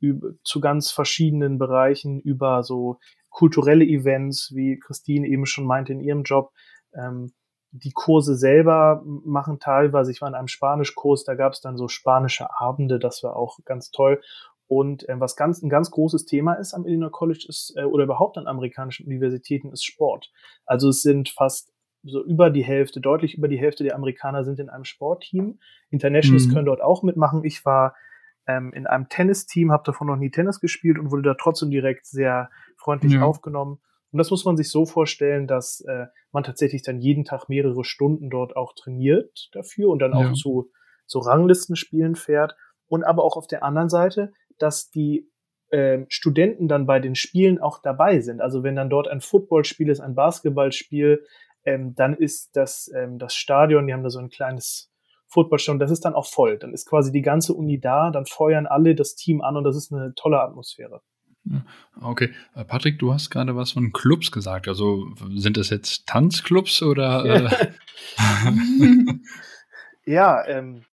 über, 0.00 0.30
zu 0.42 0.60
ganz 0.60 0.90
verschiedenen 0.90 1.58
Bereichen 1.58 2.20
über 2.20 2.62
so 2.62 2.98
kulturelle 3.30 3.84
Events, 3.84 4.52
wie 4.54 4.78
Christine 4.78 5.26
eben 5.26 5.44
schon 5.44 5.66
meinte 5.66 5.92
in 5.92 6.00
ihrem 6.00 6.22
Job, 6.22 6.52
ähm, 6.94 7.32
die 7.70 7.92
Kurse 7.92 8.34
selber 8.34 9.02
machen 9.04 9.58
teilweise, 9.60 10.10
ich 10.10 10.20
war 10.20 10.28
in 10.28 10.34
einem 10.34 10.48
Spanischkurs, 10.48 11.24
da 11.24 11.34
gab 11.34 11.52
es 11.52 11.60
dann 11.60 11.76
so 11.76 11.88
spanische 11.88 12.48
Abende, 12.58 12.98
das 12.98 13.22
war 13.22 13.36
auch 13.36 13.58
ganz 13.64 13.90
toll. 13.90 14.20
Und 14.66 15.08
äh, 15.08 15.18
was 15.18 15.36
ganz 15.36 15.62
ein 15.62 15.70
ganz 15.70 15.90
großes 15.90 16.26
Thema 16.26 16.54
ist 16.54 16.74
am 16.74 16.86
Illinois 16.86 17.10
College 17.10 17.46
ist 17.48 17.74
äh, 17.76 17.84
oder 17.84 18.04
überhaupt 18.04 18.36
an 18.36 18.46
amerikanischen 18.46 19.06
Universitäten 19.06 19.72
ist 19.72 19.84
Sport. 19.84 20.30
Also 20.66 20.90
es 20.90 21.02
sind 21.02 21.30
fast 21.30 21.72
so 22.04 22.22
über 22.24 22.50
die 22.50 22.64
Hälfte, 22.64 23.00
deutlich 23.00 23.36
über 23.36 23.48
die 23.48 23.58
Hälfte 23.58 23.82
der 23.82 23.94
Amerikaner 23.94 24.44
sind 24.44 24.60
in 24.60 24.68
einem 24.68 24.84
Sportteam. 24.84 25.58
Internationals 25.90 26.46
mhm. 26.46 26.52
können 26.52 26.66
dort 26.66 26.82
auch 26.82 27.02
mitmachen. 27.02 27.44
Ich 27.44 27.64
war 27.64 27.94
ähm, 28.46 28.72
in 28.72 28.86
einem 28.86 29.08
Tennisteam, 29.08 29.72
habe 29.72 29.84
davon 29.84 30.06
noch 30.06 30.16
nie 30.16 30.30
Tennis 30.30 30.60
gespielt 30.60 30.98
und 30.98 31.10
wurde 31.10 31.22
da 31.22 31.34
trotzdem 31.34 31.70
direkt 31.70 32.06
sehr 32.06 32.50
freundlich 32.76 33.14
ja. 33.14 33.22
aufgenommen. 33.22 33.80
Und 34.10 34.18
das 34.18 34.30
muss 34.30 34.44
man 34.44 34.56
sich 34.56 34.70
so 34.70 34.86
vorstellen, 34.86 35.46
dass 35.46 35.80
äh, 35.82 36.06
man 36.32 36.44
tatsächlich 36.44 36.82
dann 36.82 37.00
jeden 37.00 37.24
Tag 37.24 37.48
mehrere 37.48 37.84
Stunden 37.84 38.30
dort 38.30 38.56
auch 38.56 38.72
trainiert 38.74 39.48
dafür 39.52 39.90
und 39.90 39.98
dann 39.98 40.12
ja. 40.12 40.18
auch 40.18 40.32
zu, 40.32 40.70
zu 41.06 41.18
Ranglistenspielen 41.18 42.14
fährt. 42.14 42.56
Und 42.86 43.04
aber 43.04 43.22
auch 43.22 43.36
auf 43.36 43.46
der 43.46 43.62
anderen 43.62 43.90
Seite, 43.90 44.32
dass 44.58 44.90
die 44.90 45.30
äh, 45.70 46.06
Studenten 46.08 46.68
dann 46.68 46.86
bei 46.86 47.00
den 47.00 47.14
Spielen 47.14 47.60
auch 47.60 47.82
dabei 47.82 48.20
sind. 48.20 48.40
Also 48.40 48.62
wenn 48.62 48.76
dann 48.76 48.88
dort 48.88 49.08
ein 49.08 49.20
Footballspiel 49.20 49.90
ist, 49.90 50.00
ein 50.00 50.14
Basketballspiel, 50.14 51.24
ähm, 51.64 51.94
dann 51.94 52.14
ist 52.14 52.56
das, 52.56 52.90
ähm, 52.94 53.18
das 53.18 53.34
Stadion, 53.34 53.86
die 53.86 53.92
haben 53.92 54.02
da 54.02 54.10
so 54.10 54.18
ein 54.20 54.30
kleines 54.30 54.90
Footballstadion, 55.26 55.78
das 55.78 55.90
ist 55.90 56.06
dann 56.06 56.14
auch 56.14 56.26
voll. 56.26 56.58
Dann 56.58 56.72
ist 56.72 56.88
quasi 56.88 57.12
die 57.12 57.20
ganze 57.20 57.52
Uni 57.52 57.78
da, 57.78 58.10
dann 58.10 58.24
feuern 58.24 58.66
alle 58.66 58.94
das 58.94 59.14
Team 59.14 59.42
an 59.42 59.58
und 59.58 59.64
das 59.64 59.76
ist 59.76 59.92
eine 59.92 60.14
tolle 60.14 60.40
Atmosphäre. 60.40 61.02
Okay, 62.00 62.32
äh, 62.54 62.64
Patrick, 62.64 62.98
du 62.98 63.12
hast 63.12 63.30
gerade 63.30 63.56
was 63.56 63.72
von 63.72 63.92
Clubs 63.92 64.30
gesagt. 64.30 64.68
Also 64.68 65.08
sind 65.34 65.56
das 65.56 65.70
jetzt 65.70 66.06
Tanzclubs 66.06 66.82
oder? 66.82 67.24
Äh? 67.24 67.72
ja, 70.04 70.46
ähm, 70.46 70.84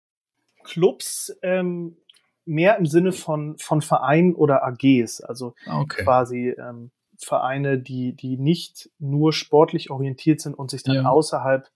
Clubs 0.64 1.36
ähm, 1.42 1.96
mehr 2.44 2.78
im 2.78 2.86
Sinne 2.86 3.12
von, 3.12 3.56
von 3.58 3.82
Vereinen 3.82 4.34
oder 4.34 4.64
AGs. 4.64 5.20
Also 5.20 5.54
ah, 5.66 5.80
okay. 5.80 6.02
quasi 6.02 6.50
ähm, 6.50 6.90
Vereine, 7.18 7.78
die, 7.78 8.14
die 8.14 8.36
nicht 8.36 8.90
nur 8.98 9.32
sportlich 9.32 9.90
orientiert 9.90 10.40
sind 10.40 10.54
und 10.54 10.70
sich 10.70 10.82
dann 10.82 10.96
ja. 10.96 11.04
außerhalb 11.04 11.70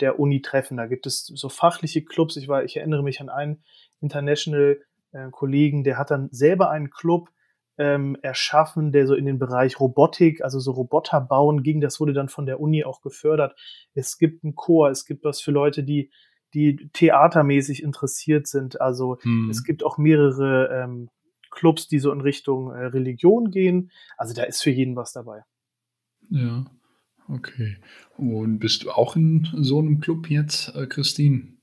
der 0.00 0.18
Uni 0.18 0.42
treffen. 0.42 0.76
Da 0.76 0.86
gibt 0.86 1.06
es 1.06 1.26
so 1.26 1.48
fachliche 1.48 2.04
Clubs. 2.04 2.36
Ich, 2.36 2.48
war, 2.48 2.64
ich 2.64 2.76
erinnere 2.76 3.02
mich 3.02 3.20
an 3.20 3.28
einen 3.28 3.62
International-Kollegen, 4.00 5.80
äh, 5.80 5.84
der 5.84 5.98
hat 5.98 6.10
dann 6.10 6.28
selber 6.32 6.70
einen 6.70 6.90
Club 6.90 7.30
ähm, 7.78 8.16
erschaffen, 8.22 8.92
der 8.92 9.06
so 9.06 9.14
in 9.14 9.24
den 9.24 9.38
Bereich 9.38 9.80
Robotik, 9.80 10.42
also 10.42 10.60
so 10.60 10.72
Roboter 10.72 11.20
bauen 11.20 11.62
ging. 11.62 11.80
Das 11.80 12.00
wurde 12.00 12.12
dann 12.12 12.28
von 12.28 12.46
der 12.46 12.60
Uni 12.60 12.84
auch 12.84 13.00
gefördert. 13.00 13.54
Es 13.94 14.18
gibt 14.18 14.44
einen 14.44 14.54
Chor, 14.54 14.90
es 14.90 15.04
gibt 15.04 15.24
was 15.24 15.40
für 15.40 15.50
Leute, 15.50 15.82
die 15.82 16.10
die 16.54 16.88
theatermäßig 16.92 17.82
interessiert 17.82 18.46
sind. 18.46 18.80
Also 18.80 19.18
hm. 19.22 19.50
es 19.50 19.64
gibt 19.64 19.84
auch 19.84 19.98
mehrere 19.98 20.84
ähm, 20.84 21.10
Clubs, 21.50 21.88
die 21.88 21.98
so 21.98 22.12
in 22.12 22.20
Richtung 22.20 22.70
äh, 22.70 22.86
Religion 22.86 23.50
gehen. 23.50 23.90
Also 24.16 24.34
da 24.34 24.44
ist 24.44 24.62
für 24.62 24.70
jeden 24.70 24.96
was 24.96 25.12
dabei. 25.12 25.42
Ja, 26.30 26.64
okay. 27.28 27.76
Und 28.16 28.60
bist 28.60 28.84
du 28.84 28.90
auch 28.92 29.16
in 29.16 29.48
so 29.52 29.80
einem 29.80 30.00
Club 30.00 30.30
jetzt, 30.30 30.74
äh, 30.74 30.86
Christine? 30.86 31.54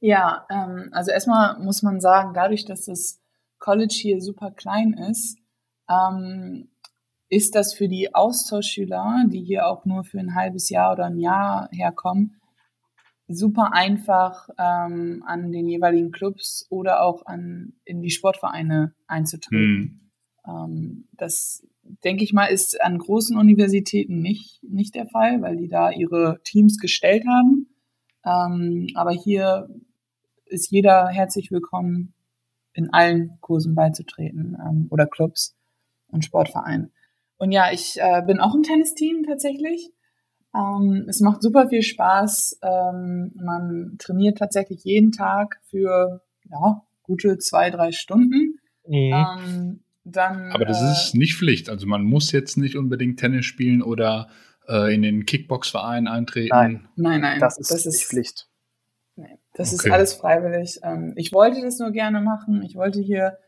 Ja, 0.00 0.46
ähm, 0.48 0.88
also 0.92 1.10
erstmal 1.10 1.58
muss 1.58 1.82
man 1.82 2.00
sagen, 2.00 2.32
dadurch, 2.32 2.64
dass 2.64 2.86
das 2.86 3.20
College 3.58 3.94
hier 3.94 4.20
super 4.20 4.50
klein 4.50 4.94
ist, 4.94 5.38
ähm, 5.90 6.68
ist 7.28 7.54
das 7.54 7.74
für 7.74 7.88
die 7.88 8.14
Austauschschüler, 8.14 9.24
die 9.28 9.42
hier 9.42 9.66
auch 9.66 9.84
nur 9.84 10.04
für 10.04 10.18
ein 10.18 10.34
halbes 10.34 10.68
Jahr 10.68 10.92
oder 10.92 11.06
ein 11.06 11.18
Jahr 11.18 11.68
herkommen, 11.72 12.40
super 13.28 13.72
einfach 13.72 14.48
ähm, 14.58 15.22
an 15.26 15.52
den 15.52 15.68
jeweiligen 15.68 16.10
Clubs 16.10 16.66
oder 16.70 17.02
auch 17.02 17.24
an 17.26 17.74
in 17.84 18.02
die 18.02 18.10
Sportvereine 18.10 18.94
einzutreten. 19.06 20.10
Mhm. 20.44 20.52
Ähm, 20.52 21.08
das 21.12 21.66
denke 22.04 22.24
ich 22.24 22.32
mal 22.32 22.46
ist 22.46 22.80
an 22.80 22.98
großen 22.98 23.36
Universitäten 23.36 24.20
nicht 24.20 24.62
nicht 24.62 24.94
der 24.94 25.06
Fall, 25.06 25.40
weil 25.42 25.56
die 25.56 25.68
da 25.68 25.90
ihre 25.90 26.40
Teams 26.44 26.78
gestellt 26.78 27.24
haben. 27.26 27.68
Ähm, 28.24 28.88
aber 28.94 29.12
hier 29.12 29.68
ist 30.46 30.70
jeder 30.70 31.08
herzlich 31.08 31.52
willkommen, 31.52 32.14
in 32.72 32.92
allen 32.92 33.38
Kursen 33.40 33.74
beizutreten 33.74 34.56
ähm, 34.60 34.86
oder 34.90 35.06
Clubs 35.06 35.56
und 36.10 36.24
Sportvereinen. 36.24 36.92
Und 37.38 37.52
ja, 37.52 37.72
ich 37.72 37.96
äh, 37.98 38.22
bin 38.26 38.40
auch 38.40 38.54
im 38.54 38.62
Tennisteam 38.62 39.24
tatsächlich. 39.24 39.90
Ähm, 40.54 41.06
es 41.08 41.20
macht 41.20 41.42
super 41.42 41.68
viel 41.68 41.82
Spaß. 41.82 42.58
Ähm, 42.62 43.32
man 43.34 43.96
trainiert 43.98 44.38
tatsächlich 44.38 44.84
jeden 44.84 45.12
Tag 45.12 45.60
für 45.70 46.22
ja, 46.50 46.82
gute 47.02 47.38
zwei, 47.38 47.70
drei 47.70 47.92
Stunden. 47.92 48.58
Mhm. 48.86 49.12
Ähm, 49.12 49.80
dann, 50.04 50.50
Aber 50.52 50.64
das 50.64 50.82
äh, 50.82 50.92
ist 50.92 51.14
nicht 51.14 51.36
Pflicht. 51.36 51.68
Also 51.68 51.86
man 51.86 52.04
muss 52.04 52.32
jetzt 52.32 52.56
nicht 52.56 52.76
unbedingt 52.76 53.20
Tennis 53.20 53.46
spielen 53.46 53.82
oder 53.82 54.28
äh, 54.68 54.94
in 54.94 55.02
den 55.02 55.26
Kickbox-Verein 55.26 56.08
eintreten. 56.08 56.48
Nein, 56.50 56.88
nein, 56.96 57.20
nein. 57.20 57.40
Das 57.40 57.58
ist, 57.58 57.70
das 57.70 57.86
ist 57.86 57.94
nicht 57.94 58.06
Pflicht. 58.06 58.48
Nee, 59.16 59.38
das 59.54 59.74
okay. 59.74 59.88
ist 59.88 59.92
alles 59.92 60.14
freiwillig. 60.14 60.80
Ähm, 60.82 61.12
ich 61.16 61.32
wollte 61.32 61.60
das 61.60 61.78
nur 61.78 61.90
gerne 61.90 62.20
machen. 62.20 62.62
Ich 62.62 62.76
wollte 62.76 63.00
hier 63.00 63.38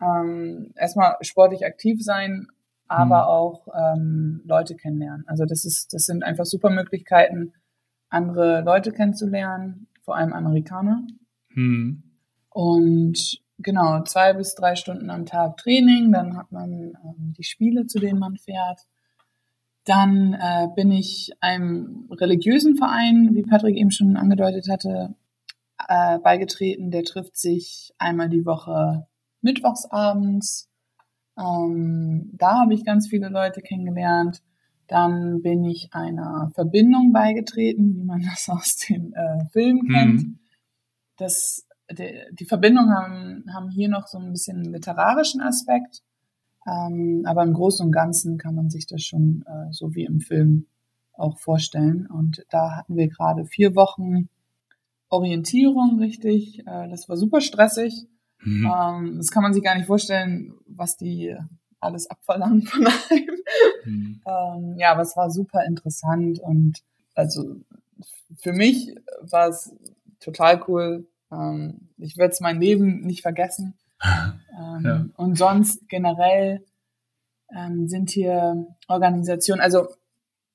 ähm, 0.00 0.72
erstmal 0.76 1.16
sportlich 1.20 1.66
aktiv 1.66 2.02
sein, 2.02 2.48
aber 2.86 3.22
mhm. 3.22 3.28
auch 3.28 3.68
ähm, 3.74 4.40
Leute 4.44 4.74
kennenlernen. 4.74 5.24
Also 5.26 5.44
das 5.44 5.64
ist, 5.64 5.92
das 5.92 6.06
sind 6.06 6.24
einfach 6.24 6.46
super 6.46 6.70
Möglichkeiten, 6.70 7.52
andere 8.08 8.62
Leute 8.62 8.92
kennenzulernen, 8.92 9.88
vor 10.02 10.16
allem 10.16 10.32
Amerikaner. 10.32 11.06
Mhm. 11.50 12.02
Und 12.50 13.42
genau, 13.58 14.02
zwei 14.04 14.32
bis 14.32 14.54
drei 14.54 14.74
Stunden 14.74 15.10
am 15.10 15.26
Tag 15.26 15.58
Training, 15.58 16.12
dann 16.12 16.36
hat 16.36 16.50
man 16.50 16.96
ähm, 17.04 17.34
die 17.36 17.44
Spiele, 17.44 17.86
zu 17.86 17.98
denen 17.98 18.18
man 18.18 18.36
fährt. 18.36 18.80
Dann 19.84 20.34
äh, 20.34 20.68
bin 20.74 20.90
ich 20.90 21.32
einem 21.40 22.08
religiösen 22.10 22.76
Verein, 22.76 23.30
wie 23.34 23.42
Patrick 23.42 23.76
eben 23.76 23.90
schon 23.90 24.16
angedeutet 24.16 24.68
hatte, 24.70 25.14
äh, 25.88 26.18
beigetreten. 26.18 26.90
Der 26.90 27.04
trifft 27.04 27.36
sich 27.36 27.92
einmal 27.98 28.28
die 28.28 28.44
Woche 28.44 29.06
mittwochsabends 29.40 30.68
ähm, 31.38 32.30
da 32.32 32.60
habe 32.60 32.74
ich 32.74 32.84
ganz 32.84 33.08
viele 33.08 33.28
Leute 33.28 33.62
kennengelernt. 33.62 34.42
Dann 34.88 35.42
bin 35.42 35.64
ich 35.64 35.90
einer 35.92 36.50
Verbindung 36.54 37.12
beigetreten, 37.12 37.94
wie 37.94 38.04
man 38.04 38.22
das 38.30 38.48
aus 38.48 38.76
den 38.76 39.12
äh, 39.12 39.44
Filmen 39.52 39.82
mhm. 39.84 39.92
kennt. 39.92 40.24
Das, 41.16 41.66
die, 41.90 42.22
die 42.32 42.46
Verbindungen 42.46 42.94
haben, 42.94 43.44
haben 43.54 43.70
hier 43.70 43.88
noch 43.88 44.06
so 44.06 44.18
ein 44.18 44.32
bisschen 44.32 44.64
literarischen 44.64 45.40
Aspekt. 45.40 46.02
Ähm, 46.66 47.22
aber 47.24 47.44
im 47.44 47.54
Großen 47.54 47.86
und 47.86 47.92
Ganzen 47.92 48.36
kann 48.36 48.54
man 48.54 48.68
sich 48.68 48.86
das 48.86 49.02
schon 49.02 49.44
äh, 49.46 49.72
so 49.72 49.94
wie 49.94 50.04
im 50.04 50.20
Film 50.20 50.66
auch 51.12 51.38
vorstellen. 51.38 52.06
Und 52.06 52.44
da 52.50 52.76
hatten 52.76 52.96
wir 52.96 53.08
gerade 53.08 53.44
vier 53.44 53.74
Wochen 53.76 54.28
Orientierung, 55.08 55.98
richtig. 56.00 56.60
Äh, 56.60 56.88
das 56.88 57.08
war 57.08 57.16
super 57.16 57.40
stressig. 57.40 58.06
Mhm. 58.42 58.72
Ähm, 58.72 59.14
das 59.18 59.30
kann 59.30 59.42
man 59.42 59.52
sich 59.52 59.62
gar 59.62 59.74
nicht 59.74 59.86
vorstellen, 59.86 60.54
was 60.66 60.96
die 60.96 61.36
alles 61.80 62.08
abverlangen 62.10 62.62
von 62.62 62.86
einem. 62.86 63.38
Mhm. 63.84 64.20
ähm, 64.26 64.76
ja, 64.78 64.92
aber 64.92 65.02
es 65.02 65.16
war 65.16 65.30
super 65.30 65.64
interessant 65.64 66.40
und 66.40 66.78
also 67.14 67.56
für 68.36 68.52
mich 68.52 68.94
war 69.22 69.48
es 69.48 69.74
total 70.20 70.62
cool. 70.68 71.08
Ähm, 71.32 71.88
ich 71.96 72.16
werde 72.16 72.32
es 72.32 72.40
mein 72.40 72.60
Leben 72.60 73.00
nicht 73.00 73.22
vergessen. 73.22 73.74
Ähm, 74.60 74.84
ja. 74.84 75.06
Und 75.14 75.38
sonst 75.38 75.88
generell 75.88 76.64
ähm, 77.56 77.86
sind 77.86 78.10
hier 78.10 78.66
Organisationen, 78.88 79.60
also 79.60 79.86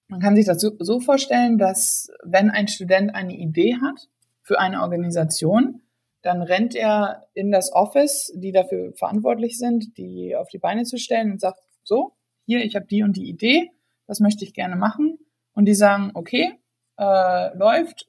man 0.10 0.19
kann 0.19 0.36
sich 0.36 0.46
das 0.46 0.60
so, 0.60 0.72
so 0.78 1.00
vorstellen, 1.00 1.58
dass 1.58 2.12
wenn 2.22 2.50
ein 2.52 2.67
Student 2.67 3.15
eine 3.15 3.38
Idee 3.38 3.78
hat 3.82 4.10
für 4.41 4.60
eine 4.60 4.82
Organisation, 4.82 5.83
dann 6.23 6.41
rennt 6.41 6.73
er 6.73 7.27
in 7.33 7.51
das 7.51 7.71
Office, 7.73 8.31
die 8.33 8.53
dafür 8.53 8.93
verantwortlich 8.95 9.57
sind, 9.57 9.97
die 9.97 10.36
auf 10.36 10.47
die 10.47 10.57
Beine 10.57 10.83
zu 10.86 10.97
stellen 10.97 11.31
und 11.31 11.41
sagt, 11.41 11.59
so, 11.83 12.13
hier, 12.45 12.63
ich 12.63 12.75
habe 12.75 12.86
die 12.86 13.03
und 13.03 13.17
die 13.17 13.29
Idee, 13.29 13.71
das 14.07 14.21
möchte 14.21 14.45
ich 14.45 14.53
gerne 14.53 14.77
machen. 14.77 15.19
Und 15.53 15.65
die 15.65 15.75
sagen, 15.75 16.12
okay, 16.13 16.53
äh, 16.97 17.55
läuft, 17.57 18.07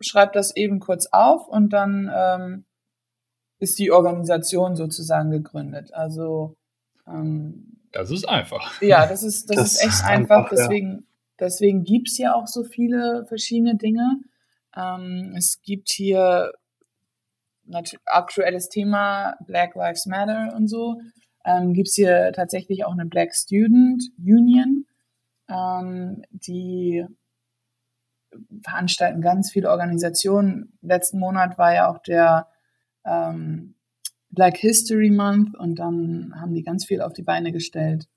schreibt 0.00 0.36
das 0.36 0.54
eben 0.54 0.80
kurz 0.80 1.06
auf 1.10 1.48
und 1.48 1.72
dann 1.72 2.12
ähm, 2.14 2.64
ist 3.58 3.78
die 3.78 3.90
Organisation 3.90 4.76
sozusagen 4.76 5.30
gegründet. 5.30 5.94
Also 5.94 6.56
ähm, 7.06 7.80
das 7.92 8.10
ist 8.10 8.28
einfach. 8.28 8.82
Ja, 8.82 9.06
das 9.06 9.22
ist 9.22 9.48
das, 9.48 9.56
das 9.56 9.72
ist 9.72 9.82
echt 9.82 10.04
einfach. 10.04 10.36
einfach 10.36 10.50
deswegen 10.50 10.90
ja. 10.90 11.02
deswegen 11.40 11.84
gibt's 11.84 12.18
ja 12.18 12.34
auch 12.34 12.46
so 12.46 12.64
viele 12.64 13.24
verschiedene 13.26 13.76
Dinge. 13.76 14.20
Ähm, 14.76 15.34
es 15.36 15.62
gibt 15.62 15.88
hier 15.88 16.52
aktuelles 18.06 18.68
Thema 18.68 19.36
Black 19.46 19.74
Lives 19.74 20.06
Matter 20.06 20.54
und 20.56 20.68
so, 20.68 21.00
ähm, 21.44 21.72
gibt 21.72 21.88
es 21.88 21.94
hier 21.94 22.32
tatsächlich 22.34 22.84
auch 22.84 22.92
eine 22.92 23.06
Black 23.06 23.34
Student 23.34 24.02
Union, 24.18 24.86
ähm, 25.48 26.22
die 26.30 27.04
veranstalten 28.62 29.20
ganz 29.20 29.50
viele 29.50 29.70
Organisationen. 29.70 30.78
Letzten 30.82 31.18
Monat 31.18 31.56
war 31.58 31.74
ja 31.74 31.88
auch 31.88 31.98
der 31.98 32.48
ähm, 33.04 33.76
Black 34.30 34.58
History 34.58 35.10
Month 35.10 35.56
und 35.56 35.78
dann 35.78 36.34
haben 36.36 36.54
die 36.54 36.62
ganz 36.62 36.84
viel 36.84 37.00
auf 37.00 37.12
die 37.12 37.22
Beine 37.22 37.52
gestellt. 37.52 38.08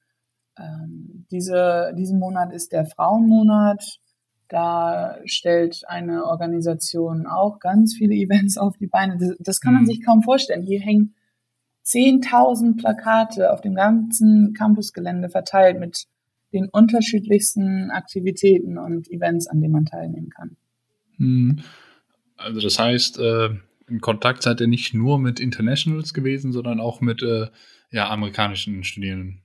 Ähm, 0.58 1.26
diese, 1.32 1.94
diesen 1.98 2.20
Monat 2.20 2.52
ist 2.52 2.72
der 2.72 2.86
Frauenmonat. 2.86 4.00
Da 4.50 5.18
stellt 5.26 5.84
eine 5.88 6.26
Organisation 6.26 7.28
auch 7.28 7.60
ganz 7.60 7.96
viele 7.96 8.16
Events 8.16 8.58
auf 8.58 8.78
die 8.78 8.88
Beine. 8.88 9.18
Das, 9.18 9.36
das 9.40 9.62
kann 9.62 9.74
man 9.74 9.84
mhm. 9.84 9.88
sich 9.88 10.04
kaum 10.04 10.24
vorstellen. 10.24 10.64
Hier 10.64 10.80
hängen 10.80 11.16
10.000 11.86 12.78
Plakate 12.78 13.54
auf 13.54 13.62
dem 13.62 13.76
ganzen 13.76 14.54
Campusgelände 14.54 15.30
verteilt 15.30 15.80
mit 15.80 16.08
den 16.52 16.68
unterschiedlichsten 16.68 17.92
Aktivitäten 17.92 18.78
und 18.78 19.10
Events, 19.10 19.48
an 19.48 19.62
denen 19.62 19.74
man 19.74 19.86
teilnehmen 19.86 20.30
kann. 20.30 20.58
Mhm. 21.18 21.60
Also 22.36 22.60
das 22.60 22.80
heißt, 22.80 23.20
äh, 23.20 23.50
in 23.88 24.02
Kontakt 24.02 24.44
seid 24.44 24.62
ihr 24.62 24.68
nicht 24.68 24.94
nur 24.94 25.20
mit 25.20 25.40
Internationals 25.40 26.14
gewesen, 26.14 26.52
sondern 26.52 26.80
auch 26.80 27.02
mit 27.02 27.22
äh, 27.22 27.48
ja, 27.92 28.10
amerikanischen 28.10 28.84
Studierenden. 28.84 29.42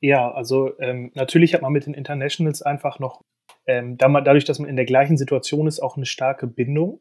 Ja, 0.00 0.30
also 0.32 0.78
ähm, 0.80 1.12
natürlich 1.14 1.54
hat 1.54 1.62
man 1.62 1.72
mit 1.72 1.86
den 1.86 1.94
Internationals 1.94 2.62
einfach 2.62 2.98
noch 2.98 3.22
ähm, 3.66 3.96
dadurch, 3.96 4.44
dass 4.44 4.58
man 4.58 4.68
in 4.68 4.76
der 4.76 4.84
gleichen 4.84 5.16
Situation 5.16 5.66
ist, 5.66 5.80
auch 5.80 5.96
eine 5.96 6.06
starke 6.06 6.46
Bindung. 6.46 7.00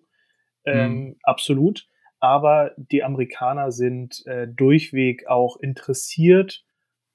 Ähm, 0.66 0.94
mhm. 0.94 1.16
Absolut. 1.24 1.88
Aber 2.20 2.72
die 2.78 3.04
Amerikaner 3.04 3.72
sind 3.72 4.26
äh, 4.28 4.48
durchweg 4.48 5.28
auch 5.28 5.58
interessiert, 5.58 6.64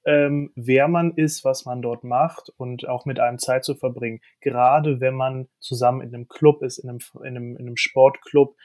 ähm, 0.05 0.51
wer 0.55 0.87
man 0.87 1.13
ist, 1.15 1.43
was 1.43 1.65
man 1.65 1.81
dort 1.81 2.03
macht 2.03 2.49
und 2.57 2.87
auch 2.87 3.05
mit 3.05 3.19
einem 3.19 3.39
Zeit 3.39 3.63
zu 3.63 3.75
verbringen. 3.75 4.21
Gerade 4.39 5.01
wenn 5.01 5.15
man 5.15 5.49
zusammen 5.59 6.01
in 6.01 6.13
einem 6.13 6.27
Club 6.27 6.61
ist, 6.61 6.77
in 6.77 6.89
einem, 6.89 6.99
in 7.15 7.25
einem, 7.25 7.57
in 7.57 7.67
einem 7.67 7.77
Sportclub, 7.77 8.55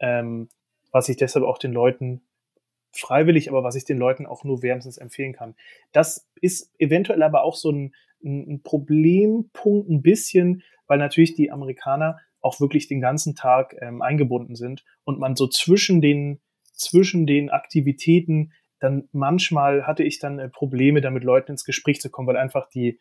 ähm, 0.00 0.48
was 0.92 1.08
ich 1.08 1.16
deshalb 1.16 1.44
auch 1.44 1.58
den 1.58 1.72
Leuten 1.72 2.22
freiwillig, 2.92 3.48
aber 3.50 3.62
was 3.62 3.74
ich 3.74 3.84
den 3.84 3.98
Leuten 3.98 4.26
auch 4.26 4.44
nur 4.44 4.62
wärmstens 4.62 4.98
empfehlen 4.98 5.32
kann. 5.32 5.54
Das 5.92 6.28
ist 6.40 6.72
eventuell 6.78 7.22
aber 7.22 7.42
auch 7.42 7.54
so 7.54 7.70
ein, 7.70 7.94
ein 8.22 8.62
Problempunkt 8.62 9.88
ein 9.88 10.02
bisschen, 10.02 10.62
weil 10.86 10.98
natürlich 10.98 11.34
die 11.34 11.50
Amerikaner 11.50 12.18
auch 12.40 12.60
wirklich 12.60 12.88
den 12.88 13.00
ganzen 13.00 13.34
Tag 13.34 13.74
ähm, 13.80 14.02
eingebunden 14.02 14.54
sind 14.54 14.84
und 15.04 15.18
man 15.18 15.36
so 15.36 15.48
zwischen 15.48 16.00
den, 16.00 16.40
zwischen 16.72 17.26
den 17.26 17.50
Aktivitäten 17.50 18.52
dann 18.80 19.08
manchmal 19.12 19.86
hatte 19.86 20.04
ich 20.04 20.18
dann 20.18 20.38
äh, 20.38 20.48
Probleme, 20.48 21.00
da 21.00 21.10
mit 21.10 21.24
Leuten 21.24 21.52
ins 21.52 21.64
Gespräch 21.64 22.00
zu 22.00 22.10
kommen, 22.10 22.28
weil 22.28 22.36
einfach 22.36 22.68
die, 22.68 23.00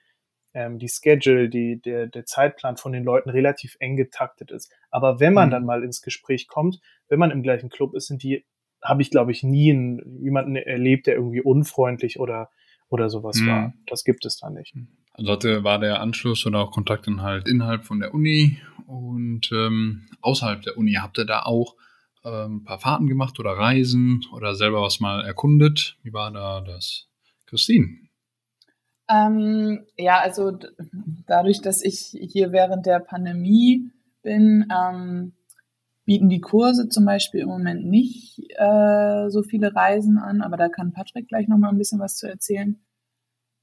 ähm, 0.53 0.79
die 0.79 0.89
Schedule, 0.89 1.49
die, 1.49 1.79
der, 1.81 2.07
der 2.07 2.25
Zeitplan 2.25 2.77
von 2.77 2.91
den 2.91 3.03
Leuten 3.03 3.29
relativ 3.29 3.77
eng 3.79 3.95
getaktet 3.95 4.51
ist. 4.51 4.71
Aber 4.89 5.19
wenn 5.19 5.33
man 5.33 5.49
mhm. 5.49 5.51
dann 5.51 5.65
mal 5.65 5.83
ins 5.83 6.01
Gespräch 6.01 6.47
kommt, 6.47 6.79
wenn 7.09 7.19
man 7.19 7.31
im 7.31 7.43
gleichen 7.43 7.69
Club 7.69 7.93
ist, 7.93 8.07
sind 8.07 8.23
die, 8.23 8.45
habe 8.81 9.01
ich 9.01 9.11
glaube 9.11 9.31
ich 9.31 9.43
nie 9.43 9.71
einen, 9.71 10.19
jemanden 10.19 10.55
erlebt, 10.55 11.07
der 11.07 11.15
irgendwie 11.15 11.41
unfreundlich 11.41 12.19
oder, 12.19 12.49
oder 12.89 13.09
sowas 13.09 13.37
mhm. 13.37 13.47
war. 13.47 13.73
Das 13.85 14.03
gibt 14.03 14.25
es 14.25 14.37
da 14.37 14.49
nicht. 14.49 14.75
Also 14.75 14.87
hatte, 15.25 15.63
war 15.63 15.79
der 15.79 16.01
Anschluss 16.01 16.45
oder 16.45 16.59
auch 16.59 16.71
Kontakt 16.71 17.07
dann 17.07 17.21
halt 17.21 17.47
innerhalb 17.47 17.83
von 17.85 17.99
der 17.99 18.13
Uni 18.13 18.59
und 18.85 19.51
ähm, 19.51 20.05
außerhalb 20.21 20.61
der 20.61 20.77
Uni. 20.77 20.93
Habt 20.93 21.17
ihr 21.17 21.25
da 21.25 21.43
auch 21.43 21.75
ähm, 22.23 22.57
ein 22.57 22.63
paar 22.63 22.79
Fahrten 22.79 23.07
gemacht 23.07 23.39
oder 23.39 23.51
Reisen 23.51 24.23
oder 24.33 24.55
selber 24.55 24.81
was 24.81 24.99
mal 24.99 25.25
erkundet? 25.25 25.97
Wie 26.03 26.13
war 26.13 26.31
da 26.31 26.61
das? 26.61 27.07
Christine? 27.47 27.87
Ähm, 29.09 29.85
ja, 29.97 30.19
also 30.19 30.57
dadurch, 31.25 31.61
dass 31.61 31.81
ich 31.81 32.11
hier 32.11 32.51
während 32.51 32.85
der 32.85 32.99
Pandemie 32.99 33.89
bin, 34.21 34.67
ähm, 34.69 35.33
bieten 36.05 36.29
die 36.29 36.41
Kurse 36.41 36.89
zum 36.89 37.05
Beispiel 37.05 37.41
im 37.41 37.49
Moment 37.49 37.85
nicht 37.85 38.39
äh, 38.57 39.29
so 39.29 39.43
viele 39.43 39.73
Reisen 39.75 40.17
an, 40.17 40.41
aber 40.41 40.57
da 40.57 40.69
kann 40.69 40.93
Patrick 40.93 41.27
gleich 41.27 41.47
noch 41.47 41.57
mal 41.57 41.69
ein 41.69 41.77
bisschen 41.77 41.99
was 41.99 42.17
zu 42.17 42.27
erzählen. 42.27 42.77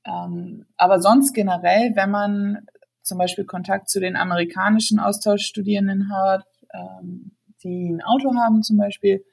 Ähm, 0.05 0.67
aber 0.77 1.01
sonst 1.01 1.33
generell, 1.33 1.93
wenn 1.95 2.11
man 2.11 2.67
zum 3.03 3.19
Beispiel 3.19 3.45
Kontakt 3.45 3.89
zu 3.89 4.01
den 4.01 4.17
amerikanischen 4.17 4.99
Austauschstudierenden 4.99 6.11
hat, 6.11 6.47
ähm, 6.73 7.33
die 7.63 7.91
ein 7.91 8.03
Auto 8.03 8.35
haben 8.35 8.63
zum 8.63 8.77
Beispiel, 8.77 9.25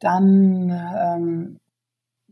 dann 0.00 0.70
ähm, 0.70 1.60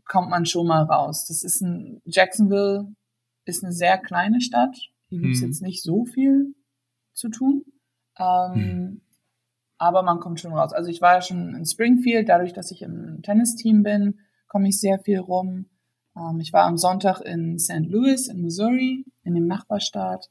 kommt 0.05 0.29
man 0.29 0.45
schon 0.45 0.67
mal 0.67 0.83
raus. 0.83 1.25
Das 1.27 1.43
ist 1.43 1.61
ein 1.61 2.01
Jacksonville 2.05 2.93
ist 3.45 3.63
eine 3.63 3.73
sehr 3.73 3.97
kleine 3.97 4.41
Stadt. 4.41 4.77
Hier 5.09 5.19
gibt 5.19 5.35
es 5.35 5.41
hm. 5.41 5.47
jetzt 5.47 5.61
nicht 5.61 5.83
so 5.83 6.05
viel 6.05 6.55
zu 7.13 7.29
tun. 7.29 7.63
Ähm, 8.17 8.53
hm. 8.53 9.01
Aber 9.77 10.03
man 10.03 10.19
kommt 10.19 10.39
schon 10.39 10.53
raus. 10.53 10.71
Also 10.71 10.89
ich 10.89 11.01
war 11.01 11.15
ja 11.15 11.21
schon 11.21 11.55
in 11.55 11.65
Springfield, 11.65 12.29
dadurch, 12.29 12.53
dass 12.53 12.71
ich 12.71 12.81
im 12.81 13.21
Tennisteam 13.21 13.83
bin, 13.83 14.19
komme 14.47 14.69
ich 14.69 14.79
sehr 14.79 14.99
viel 14.99 15.19
rum. 15.19 15.65
Ähm, 16.15 16.39
ich 16.39 16.53
war 16.53 16.65
am 16.65 16.77
Sonntag 16.77 17.21
in 17.21 17.59
St. 17.59 17.85
Louis 17.87 18.27
in 18.27 18.41
Missouri, 18.41 19.05
in 19.23 19.35
dem 19.35 19.47
Nachbarstaat. 19.47 20.29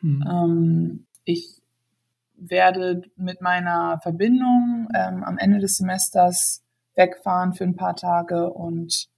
Hm. 0.00 0.24
Ähm, 0.28 1.06
ich 1.24 1.60
werde 2.36 3.02
mit 3.16 3.40
meiner 3.40 3.98
Verbindung 4.02 4.88
ähm, 4.94 5.24
am 5.24 5.38
Ende 5.38 5.58
des 5.58 5.76
Semesters 5.76 6.62
wegfahren 6.94 7.52
für 7.52 7.64
ein 7.64 7.76
paar 7.76 7.96
Tage 7.96 8.50
und 8.50 9.08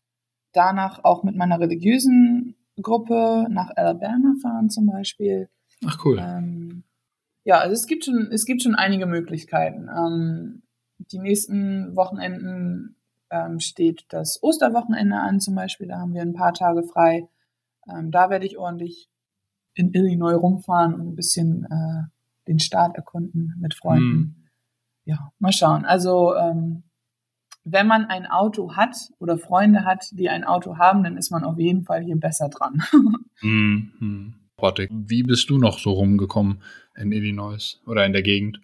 danach 0.53 1.05
auch 1.05 1.23
mit 1.23 1.37
meiner 1.37 1.61
religiösen 1.61 2.57
Gruppe 2.81 3.47
nach 3.51 3.71
Alabama 3.77 4.35
fahren 4.43 4.71
zum 4.71 4.87
Beispiel. 4.87 5.49
Ach 5.87 5.99
cool. 6.05 6.19
Ähm, 6.21 6.85
ja, 7.45 7.59
also 7.59 7.75
es 7.75 7.87
gibt 7.87 8.05
schon, 8.05 8.29
es 8.33 8.45
gibt 8.45 8.63
schon 8.63 8.75
einige 8.75 9.07
Möglichkeiten. 9.07 9.89
Ähm, 9.89 10.63
die 10.99 11.19
nächsten 11.19 11.97
Wochenenden 11.97 12.97
ähm, 13.31 13.61
steht 13.61 14.05
das 14.09 14.43
Osterwochenende 14.43 15.17
an 15.17 15.41
zum 15.41 15.55
Beispiel. 15.55 15.89
Da 15.89 15.99
haben 15.99 16.15
wir 16.15 16.23
ein 16.23 16.35
paar 16.35 16.53
Tage 16.53 16.83
frei. 16.83 17.29
Ähm, 17.89 18.11
da 18.11 18.31
werde 18.31 18.47
ich 18.47 18.59
ordentlich 18.59 19.09
in 19.75 19.93
Illinois 19.95 20.35
rumfahren 20.35 20.95
und 20.95 21.09
ein 21.09 21.17
bisschen 21.17 21.65
äh, 21.65 22.03
den 22.49 22.59
Staat 22.59 22.97
erkunden 22.97 23.55
mit 23.61 23.75
Freunden. 23.75 24.17
Mhm. 24.17 24.35
Ja, 25.05 25.33
mal 25.39 25.53
schauen. 25.53 25.85
Also 25.85 26.35
ähm, 26.35 26.83
wenn 27.65 27.87
man 27.87 28.07
ein 28.07 28.27
Auto 28.27 28.77
hat 28.77 28.97
oder 29.19 29.39
Freunde 29.39 29.85
hat, 29.85 30.07
die 30.13 30.29
ein 30.29 30.45
Auto 30.45 30.79
haben, 30.79 31.05
dann 31.05 31.17
ist 31.17 31.31
man 31.31 31.45
auf 31.45 31.59
jeden 31.59 31.85
Fall 31.85 32.03
hier 32.03 32.17
besser 32.17 32.49
dran. 32.49 32.83
mhm. 33.43 34.35
Wie 34.91 35.23
bist 35.23 35.49
du 35.49 35.57
noch 35.57 35.79
so 35.79 35.93
rumgekommen 35.93 36.63
in 36.95 37.13
Illinois 37.13 37.81
oder 37.87 38.05
in 38.05 38.13
der 38.13 38.23
Gegend? 38.23 38.61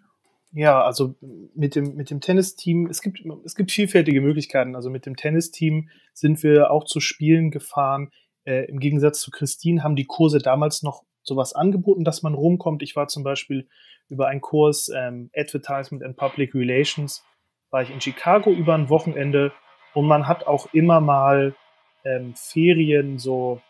Ja, 0.57 0.83
also 0.83 1.15
mit 1.55 1.75
dem, 1.75 1.97
mit 1.97 2.09
dem 2.09 2.23
Tennisteam, 2.23 2.87
es 2.87 3.03
gibt, 3.03 3.23
es 3.45 3.57
gibt 3.57 3.71
vielfältige 3.71 4.23
Möglichkeiten. 4.23 4.75
Also 4.75 4.89
mit 4.89 5.05
dem 5.05 5.15
Tennisteam 5.15 5.91
sind 6.15 6.43
wir 6.43 6.71
auch 6.71 6.85
zu 6.85 6.99
Spielen 6.99 7.51
gefahren. 7.51 8.11
Äh, 8.47 8.65
Im 8.65 8.81
Gegensatz 8.81 9.21
zu 9.21 9.31
Christine 9.31 9.83
haben 9.83 9.97
die 9.97 10.07
Kurse 10.07 10.39
damals 10.39 10.83
noch 10.83 11.03
sowas 11.23 11.53
angeboten, 11.53 12.05
dass 12.05 12.23
man 12.23 12.33
rumkommt. 12.33 12.83
Ich 12.83 12.97
war 12.97 13.07
zum 13.07 13.23
Beispiel 13.23 13.69
über 14.09 14.29
einen 14.29 14.41
Kurs 14.41 14.91
ähm, 14.97 15.29
Advertisement 15.37 16.03
and 16.03 16.17
Public 16.17 16.55
Relations, 16.55 17.23
war 17.69 17.83
ich 17.83 17.91
in 17.91 18.01
Chicago 18.01 18.51
über 18.51 18.75
ein 18.75 18.89
Wochenende 18.89 19.53
und 19.93 20.07
man 20.07 20.27
hat 20.27 20.47
auch 20.47 20.73
immer 20.73 21.03
mal 21.03 21.55
ähm, 22.03 22.33
Ferien, 22.35 23.19
so 23.19 23.61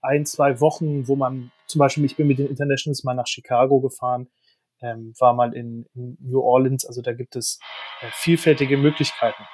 ein, 0.00 0.26
zwei 0.26 0.58
Wochen, 0.60 1.06
wo 1.06 1.14
man 1.14 1.52
zum 1.68 1.78
Beispiel, 1.78 2.04
ich 2.04 2.16
bin 2.16 2.26
mit 2.26 2.40
den 2.40 2.48
Internationals 2.48 3.04
mal 3.04 3.14
nach 3.14 3.28
Chicago 3.28 3.80
gefahren, 3.80 4.26
ähm, 4.82 5.12
war 5.18 5.32
mal 5.34 5.54
in, 5.54 5.86
in, 5.94 6.16
New 6.20 6.40
Orleans, 6.40 6.84
also 6.84 7.02
da 7.02 7.12
gibt 7.12 7.36
es 7.36 7.58
äh, 8.00 8.06
vielfältige 8.12 8.76
Möglichkeiten. 8.76 9.44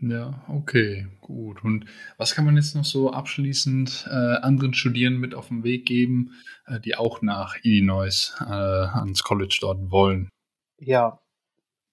Ja, 0.00 0.44
okay, 0.48 1.06
gut. 1.22 1.64
Und 1.64 1.86
was 2.18 2.34
kann 2.34 2.44
man 2.44 2.56
jetzt 2.56 2.76
noch 2.76 2.84
so 2.84 3.10
abschließend 3.10 4.06
äh, 4.10 4.14
anderen 4.14 4.74
Studierenden 4.74 5.20
mit 5.20 5.34
auf 5.34 5.48
den 5.48 5.64
Weg 5.64 5.86
geben, 5.86 6.32
äh, 6.66 6.78
die 6.78 6.96
auch 6.96 7.22
nach 7.22 7.56
Illinois 7.62 8.34
äh, 8.40 8.44
ans 8.44 9.22
College 9.22 9.56
dort 9.60 9.90
wollen? 9.90 10.28
Ja, 10.78 11.20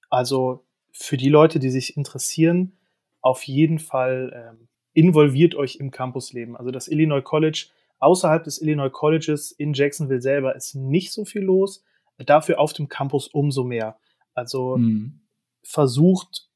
also 0.10 0.66
für 0.92 1.16
die 1.16 1.30
Leute, 1.30 1.60
die 1.60 1.70
sich 1.70 1.96
interessieren, 1.96 2.78
auf 3.22 3.44
jeden 3.44 3.80
Fall 3.80 4.32
ähm, 4.36 4.68
involviert 4.94 5.56
euch 5.56 5.78
im 5.78 5.90
Campusleben. 5.90 6.58
Also 6.58 6.72
das 6.72 6.90
Illinois 6.90 7.24
College, 7.24 7.68
außerhalb 8.00 8.44
des 8.44 8.62
Illinois 8.62 8.92
Colleges 8.92 9.52
in 9.52 9.74
Jacksonville 9.74 10.22
selber 10.22 10.56
ist 10.56 10.76
nicht 10.76 11.14
so 11.14 11.24
viel 11.24 11.42
los, 11.42 11.84
dafür 12.18 12.60
auf 12.60 12.74
dem 12.74 12.90
Campus 12.90 13.28
umso 13.28 13.64
mehr. 13.64 13.98
Also 14.34 14.78
mhm. 14.78 15.22
versucht 15.64 16.50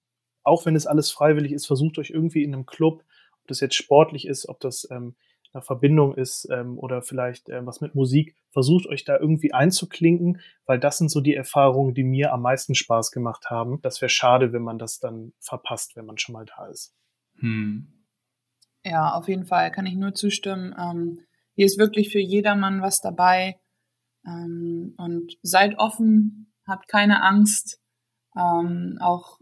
auch 0.48 0.66
wenn 0.66 0.78
es 0.78 0.88
alles 0.88 1.12
freiwillig 1.12 1.52
ist, 1.52 1.68
versucht 1.68 2.00
euch 2.00 2.10
irgendwie 2.10 2.44
in 2.44 2.54
einem 2.54 2.66
Club, 2.66 3.04
ob 3.42 3.48
das 3.48 3.60
jetzt 3.60 3.76
sportlich 3.76 4.26
ist, 4.26 4.48
ob 4.48 4.62
das 4.62 4.88
ähm, 4.90 5.16
eine 5.52 5.62
Verbindung 5.62 6.16
ist 6.16 6.48
ähm, 6.50 6.80
oder 6.80 7.02
vielleicht 7.02 7.50
äh, 7.50 7.66
was 7.66 7.82
mit 7.82 7.96
Musik, 7.96 8.34
versucht 8.52 8.88
euch 8.88 9.04
da 9.04 9.18
irgendwie 9.18 9.54
einzuklinken, 9.54 10.40
weil 10.66 10.80
das 10.80 11.00
sind 11.00 11.12
so 11.12 11.20
die 11.20 11.36
Erfahrungen, 11.36 11.94
die 11.94 12.04
mir 12.04 12.32
am 12.32 12.42
meisten 12.42 12.76
Spaß 12.76 13.12
gemacht 13.12 13.50
haben. 13.50 13.82
Das 13.82 14.02
wäre 14.02 14.10
schade, 14.10 14.54
wenn 14.54 14.62
man 14.62 14.80
das 14.80 15.00
dann 15.00 15.34
verpasst, 15.40 15.98
wenn 15.98 16.06
man 16.06 16.18
schon 16.18 16.34
mal 16.34 16.46
da 16.46 16.68
ist. 16.68 16.96
Hm. 17.40 18.06
Ja, 18.86 19.16
auf 19.16 19.28
jeden 19.28 19.46
Fall 19.46 19.70
kann 19.72 19.86
ich 19.86 19.96
nur 19.96 20.14
zustimmen. 20.14 20.74
Ähm, 20.80 21.20
hier 21.56 21.66
ist 21.66 21.78
wirklich 21.78 22.10
für 22.10 22.22
jedermann 22.22 22.82
was 22.82 23.02
dabei. 23.02 23.60
Ähm, 24.28 24.94
und 24.98 25.38
seid 25.42 25.80
offen, 25.80 26.54
habt 26.68 26.88
keine 26.88 27.24
Angst. 27.24 27.80
Ähm, 28.36 28.98
auch 29.00 29.40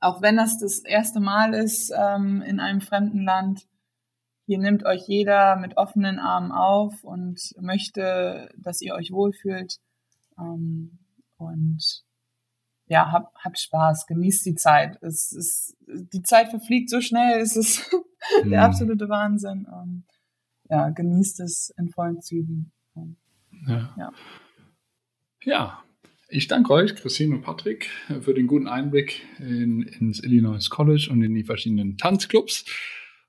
auch 0.00 0.22
wenn 0.22 0.36
das 0.36 0.58
das 0.58 0.80
erste 0.80 1.20
Mal 1.20 1.54
ist 1.54 1.92
ähm, 1.96 2.42
in 2.42 2.60
einem 2.60 2.80
fremden 2.80 3.24
Land, 3.24 3.66
hier 4.46 4.58
nimmt 4.58 4.84
euch 4.84 5.06
jeder 5.06 5.56
mit 5.56 5.76
offenen 5.76 6.18
Armen 6.18 6.52
auf 6.52 7.04
und 7.04 7.38
möchte, 7.60 8.48
dass 8.56 8.80
ihr 8.80 8.94
euch 8.94 9.10
wohlfühlt. 9.10 9.78
Ähm, 10.38 10.98
und 11.36 12.04
ja, 12.86 13.12
habt, 13.12 13.36
habt 13.44 13.58
Spaß, 13.58 14.06
genießt 14.06 14.46
die 14.46 14.54
Zeit. 14.54 14.96
Es 15.02 15.32
ist, 15.32 15.76
die 15.86 16.22
Zeit 16.22 16.48
verfliegt 16.48 16.88
so 16.88 17.00
schnell, 17.00 17.40
es 17.40 17.56
ist 17.56 17.92
mhm. 18.44 18.50
der 18.50 18.62
absolute 18.62 19.08
Wahnsinn. 19.08 19.66
Und, 19.66 20.04
ja, 20.70 20.88
genießt 20.90 21.40
es 21.40 21.74
in 21.76 21.90
vollen 21.90 22.22
Zügen. 22.22 22.72
Ja. 23.66 23.94
ja. 23.96 24.12
Ja, 25.44 25.84
ich 26.28 26.46
danke 26.46 26.72
euch, 26.74 26.94
Christine 26.94 27.36
und 27.36 27.42
Patrick, 27.42 27.88
für 28.20 28.34
den 28.34 28.46
guten 28.46 28.68
Einblick 28.68 29.22
in, 29.38 29.82
ins 29.82 30.22
Illinois 30.22 30.68
College 30.68 31.08
und 31.10 31.22
in 31.22 31.34
die 31.34 31.44
verschiedenen 31.44 31.96
Tanzclubs. 31.96 32.66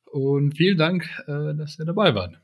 Und 0.06 0.58
vielen 0.58 0.78
Dank, 0.78 1.08
äh, 1.28 1.56
dass 1.56 1.80
ihr 1.80 1.86
dabei 1.86 2.13
wart. 2.13 2.42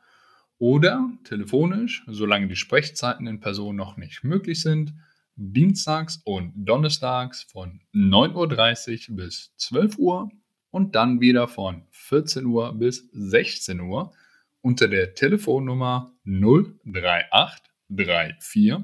Oder 0.59 1.11
telefonisch, 1.25 2.05
solange 2.09 2.49
die 2.49 2.57
Sprechzeiten 2.57 3.29
in 3.29 3.41
Person 3.41 3.77
noch 3.77 3.97
nicht 3.97 4.25
möglich 4.25 4.61
sind, 4.61 4.93
dienstags 5.37 6.21
und 6.25 6.53
donnerstags 6.57 7.45
von 7.45 7.81
9.30 7.95 9.11
Uhr 9.11 9.17
bis 9.17 9.55
12 9.57 9.97
Uhr 9.99 10.31
und 10.71 10.97
dann 10.97 11.21
wieder 11.21 11.47
von 11.47 11.85
14 11.91 12.45
Uhr 12.45 12.75
bis 12.75 13.09
16 13.13 13.79
Uhr 13.81 14.13
unter 14.61 14.89
der 14.89 15.15
Telefonnummer 15.15 16.13
03834 16.25 18.75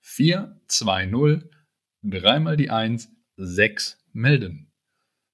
420 0.00 1.48
dreimal 2.02 2.56
die 2.56 2.70
1 2.70 3.08
6 3.44 3.98
melden. 4.12 4.70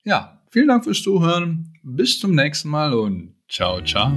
Ja, 0.05 0.43
vielen 0.51 0.69
Dank 0.69 0.85
fürs 0.85 1.03
Zuhören. 1.03 1.75
Bis 1.83 2.19
zum 2.19 2.35
nächsten 2.35 2.69
Mal 2.69 2.95
und 2.95 3.35
ciao, 3.49 3.81
ciao. 3.83 4.13